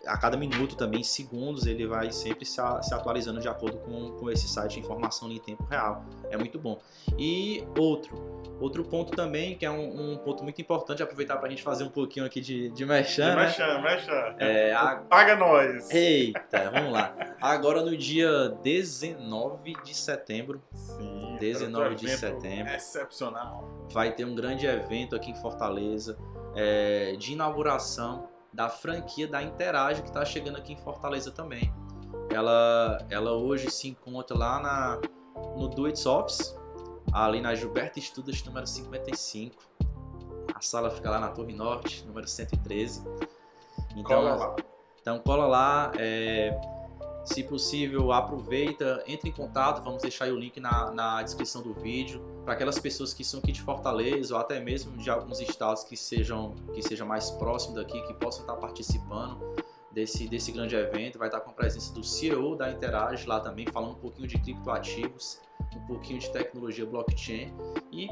a 0.07 0.17
cada 0.17 0.35
minuto 0.37 0.75
também, 0.75 1.03
segundos, 1.03 1.65
ele 1.65 1.85
vai 1.85 2.11
sempre 2.11 2.45
se, 2.45 2.59
a- 2.61 2.81
se 2.81 2.93
atualizando 2.93 3.39
de 3.39 3.47
acordo 3.47 3.77
com, 3.79 4.11
com 4.11 4.29
esse 4.31 4.47
site 4.47 4.73
de 4.75 4.79
informação 4.79 5.29
em 5.31 5.37
tempo 5.39 5.63
real. 5.65 6.03
É 6.29 6.37
muito 6.37 6.57
bom. 6.59 6.79
E 7.17 7.63
outro, 7.77 8.15
outro 8.59 8.83
ponto 8.83 9.15
também, 9.15 9.55
que 9.57 9.65
é 9.65 9.71
um, 9.71 10.13
um 10.13 10.17
ponto 10.17 10.43
muito 10.43 10.61
importante, 10.61 11.01
aproveitar 11.03 11.37
para 11.37 11.47
a 11.47 11.49
gente 11.49 11.61
fazer 11.63 11.83
um 11.83 11.89
pouquinho 11.89 12.25
aqui 12.25 12.41
de, 12.41 12.69
de 12.69 12.85
merchan, 12.85 13.35
né? 13.35 13.43
Mexa, 13.45 13.79
mexa. 13.81 14.35
É, 14.39 14.73
a- 14.73 14.95
Paga 15.09 15.35
nós. 15.35 15.89
Eita, 15.91 16.69
vamos 16.73 16.91
lá. 16.91 17.15
Agora 17.41 17.81
no 17.83 17.95
dia 17.95 18.49
19 18.63 19.73
de 19.83 19.95
setembro, 19.95 20.61
Sim, 20.73 21.37
19 21.39 21.95
de 21.95 22.05
evento 22.05 22.19
setembro. 22.19 22.73
Excepcional. 22.73 23.85
vai 23.91 24.11
ter 24.13 24.25
um 24.25 24.35
grande 24.35 24.65
evento 24.65 25.15
aqui 25.15 25.31
em 25.31 25.35
Fortaleza 25.35 26.17
é, 26.55 27.15
de 27.17 27.33
inauguração 27.33 28.27
da 28.57 28.69
franquia 28.69 29.27
da 29.27 29.43
Interage 29.43 30.01
que 30.01 30.07
está 30.07 30.25
chegando 30.25 30.57
aqui 30.57 30.73
em 30.73 30.77
Fortaleza 30.77 31.29
também. 31.29 31.71
Ela, 32.31 32.97
ela 33.07 33.33
hoje 33.33 33.69
se 33.69 33.87
encontra 33.87 34.35
lá 34.35 34.59
na, 34.59 35.01
no 35.55 35.67
Do 35.67 35.87
It's 35.87 36.07
Office, 36.07 36.57
ali 37.13 37.39
na 37.39 37.53
Gilberto 37.53 37.99
Estudas, 37.99 38.43
número 38.43 38.65
55. 38.65 39.55
A 40.55 40.59
sala 40.59 40.89
fica 40.89 41.07
lá 41.07 41.19
na 41.19 41.29
Torre 41.29 41.53
Norte, 41.53 42.03
número 42.07 42.27
113. 42.27 43.03
Então, 43.95 44.03
Cola 44.03 44.35
lá. 44.35 44.55
então 45.01 45.19
cola 45.19 45.45
lá, 45.45 45.91
é, 45.95 46.59
se 47.25 47.43
possível 47.43 48.11
aproveita, 48.11 49.03
entre 49.05 49.29
em 49.29 49.33
contato, 49.33 49.83
vamos 49.83 50.01
deixar 50.01 50.29
o 50.29 50.35
link 50.35 50.59
na, 50.59 50.89
na 50.89 51.21
descrição 51.21 51.61
do 51.61 51.75
vídeo 51.75 52.36
para 52.47 52.53
aquelas 52.53 52.79
pessoas 52.79 53.13
que 53.13 53.25
são 53.25 53.41
aqui 53.41 53.51
de 53.51 53.61
Fortaleza 53.61 54.33
ou 54.33 54.39
até 54.39 54.57
mesmo 54.57 54.95
de 54.95 55.09
alguns 55.09 55.41
estados 55.41 55.83
que 55.83 55.97
sejam 55.97 56.55
que 56.73 56.81
seja 56.81 57.03
mais 57.03 57.29
próximo 57.29 57.75
daqui, 57.75 58.01
que 58.03 58.13
possam 58.13 58.39
estar 58.43 58.55
participando 58.55 59.53
desse, 59.91 60.29
desse 60.29 60.53
grande 60.53 60.73
evento. 60.73 61.19
Vai 61.19 61.27
estar 61.27 61.41
com 61.41 61.51
a 61.51 61.53
presença 61.53 61.93
do 61.93 62.01
CEO 62.01 62.55
da 62.55 62.71
Interage 62.71 63.27
lá 63.27 63.41
também, 63.41 63.67
falando 63.69 63.97
um 63.97 63.99
pouquinho 63.99 64.29
de 64.29 64.39
criptoativos, 64.39 65.41
um 65.75 65.85
pouquinho 65.87 66.19
de 66.19 66.31
tecnologia 66.31 66.85
blockchain 66.85 67.53
e 67.91 68.07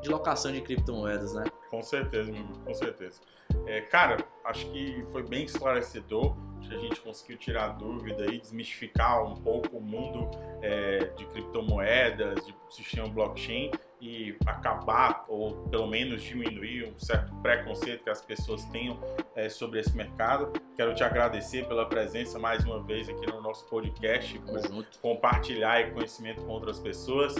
de 0.00 0.08
locação 0.08 0.50
de 0.50 0.62
criptomoedas, 0.62 1.34
né? 1.34 1.44
Com 1.68 1.82
certeza, 1.82 2.32
com 2.64 2.72
certeza. 2.72 3.20
É, 3.66 3.82
cara, 3.82 4.26
acho 4.46 4.64
que 4.70 5.04
foi 5.12 5.22
bem 5.22 5.44
esclarecedor. 5.44 6.34
Acho 6.64 6.70
que 6.70 6.76
a 6.76 6.78
gente 6.78 7.00
conseguiu 7.02 7.36
tirar 7.36 7.68
dúvida 7.68 8.32
e 8.32 8.38
desmistificar 8.38 9.22
um 9.22 9.34
pouco 9.34 9.76
o 9.76 9.82
mundo 9.82 10.30
é, 10.62 11.10
de 11.14 11.26
criptomoedas, 11.26 12.46
de 12.46 12.54
sistema 12.70 13.06
blockchain 13.06 13.70
e 14.00 14.34
acabar, 14.46 15.26
ou 15.28 15.68
pelo 15.68 15.86
menos 15.86 16.22
diminuir 16.22 16.88
um 16.88 16.98
certo 16.98 17.34
preconceito 17.36 18.04
que 18.04 18.10
as 18.10 18.22
pessoas 18.22 18.64
tenham 18.66 18.98
é, 19.36 19.50
sobre 19.50 19.78
esse 19.80 19.94
mercado. 19.94 20.52
Quero 20.74 20.94
te 20.94 21.04
agradecer 21.04 21.66
pela 21.68 21.86
presença 21.86 22.38
mais 22.38 22.64
uma 22.64 22.82
vez 22.82 23.10
aqui 23.10 23.26
no 23.26 23.42
nosso 23.42 23.66
podcast, 23.66 24.38
por 24.38 24.58
junto. 24.66 24.98
compartilhar 25.00 25.92
conhecimento 25.92 26.42
com 26.42 26.52
outras 26.52 26.80
pessoas. 26.80 27.34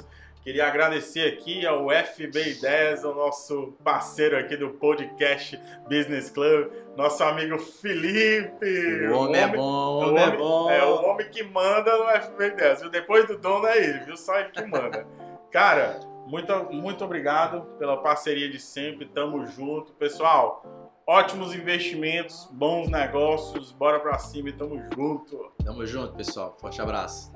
Queria 0.44 0.66
agradecer 0.66 1.26
aqui 1.32 1.66
ao 1.66 1.86
FB 1.90 2.50
Ideias, 2.58 3.02
ao 3.02 3.14
nosso 3.14 3.72
parceiro 3.82 4.36
aqui 4.38 4.56
do 4.58 4.70
podcast 4.70 5.58
Business 5.88 6.28
Club, 6.28 6.70
nosso 6.96 7.24
amigo 7.24 7.58
Felipe. 7.58 9.06
O 9.08 9.16
homem 9.20 9.40
é 9.40 9.48
bom, 9.48 9.62
o 9.62 10.04
o 10.04 10.08
homem 10.10 10.22
é 10.22 10.26
homem- 10.26 10.38
bom. 10.38 10.70
É 10.70 10.84
o 10.84 11.02
homem 11.06 11.30
que 11.30 11.42
manda 11.42 11.96
no 11.96 12.10
FB 12.10 12.46
Ideias. 12.48 12.80
viu? 12.82 12.90
Depois 12.90 13.26
do 13.26 13.38
dono 13.38 13.66
é 13.66 13.78
ele, 13.82 14.00
viu? 14.00 14.16
Só 14.18 14.38
ele 14.38 14.50
que 14.50 14.62
manda. 14.66 15.06
Cara, 15.50 15.98
muito, 16.26 16.52
muito 16.72 17.02
obrigado 17.04 17.62
pela 17.78 17.96
parceria 18.02 18.50
de 18.50 18.60
sempre. 18.60 19.06
Tamo 19.06 19.46
junto. 19.46 19.94
Pessoal, 19.94 20.62
ótimos 21.06 21.54
investimentos, 21.54 22.46
bons 22.52 22.88
negócios. 22.90 23.72
Bora 23.72 23.98
pra 23.98 24.18
cima 24.18 24.50
e 24.50 24.52
tamo 24.52 24.78
junto. 24.94 25.52
Tamo 25.64 25.86
junto, 25.86 26.12
pessoal. 26.14 26.54
Forte 26.60 26.82
abraço. 26.82 27.32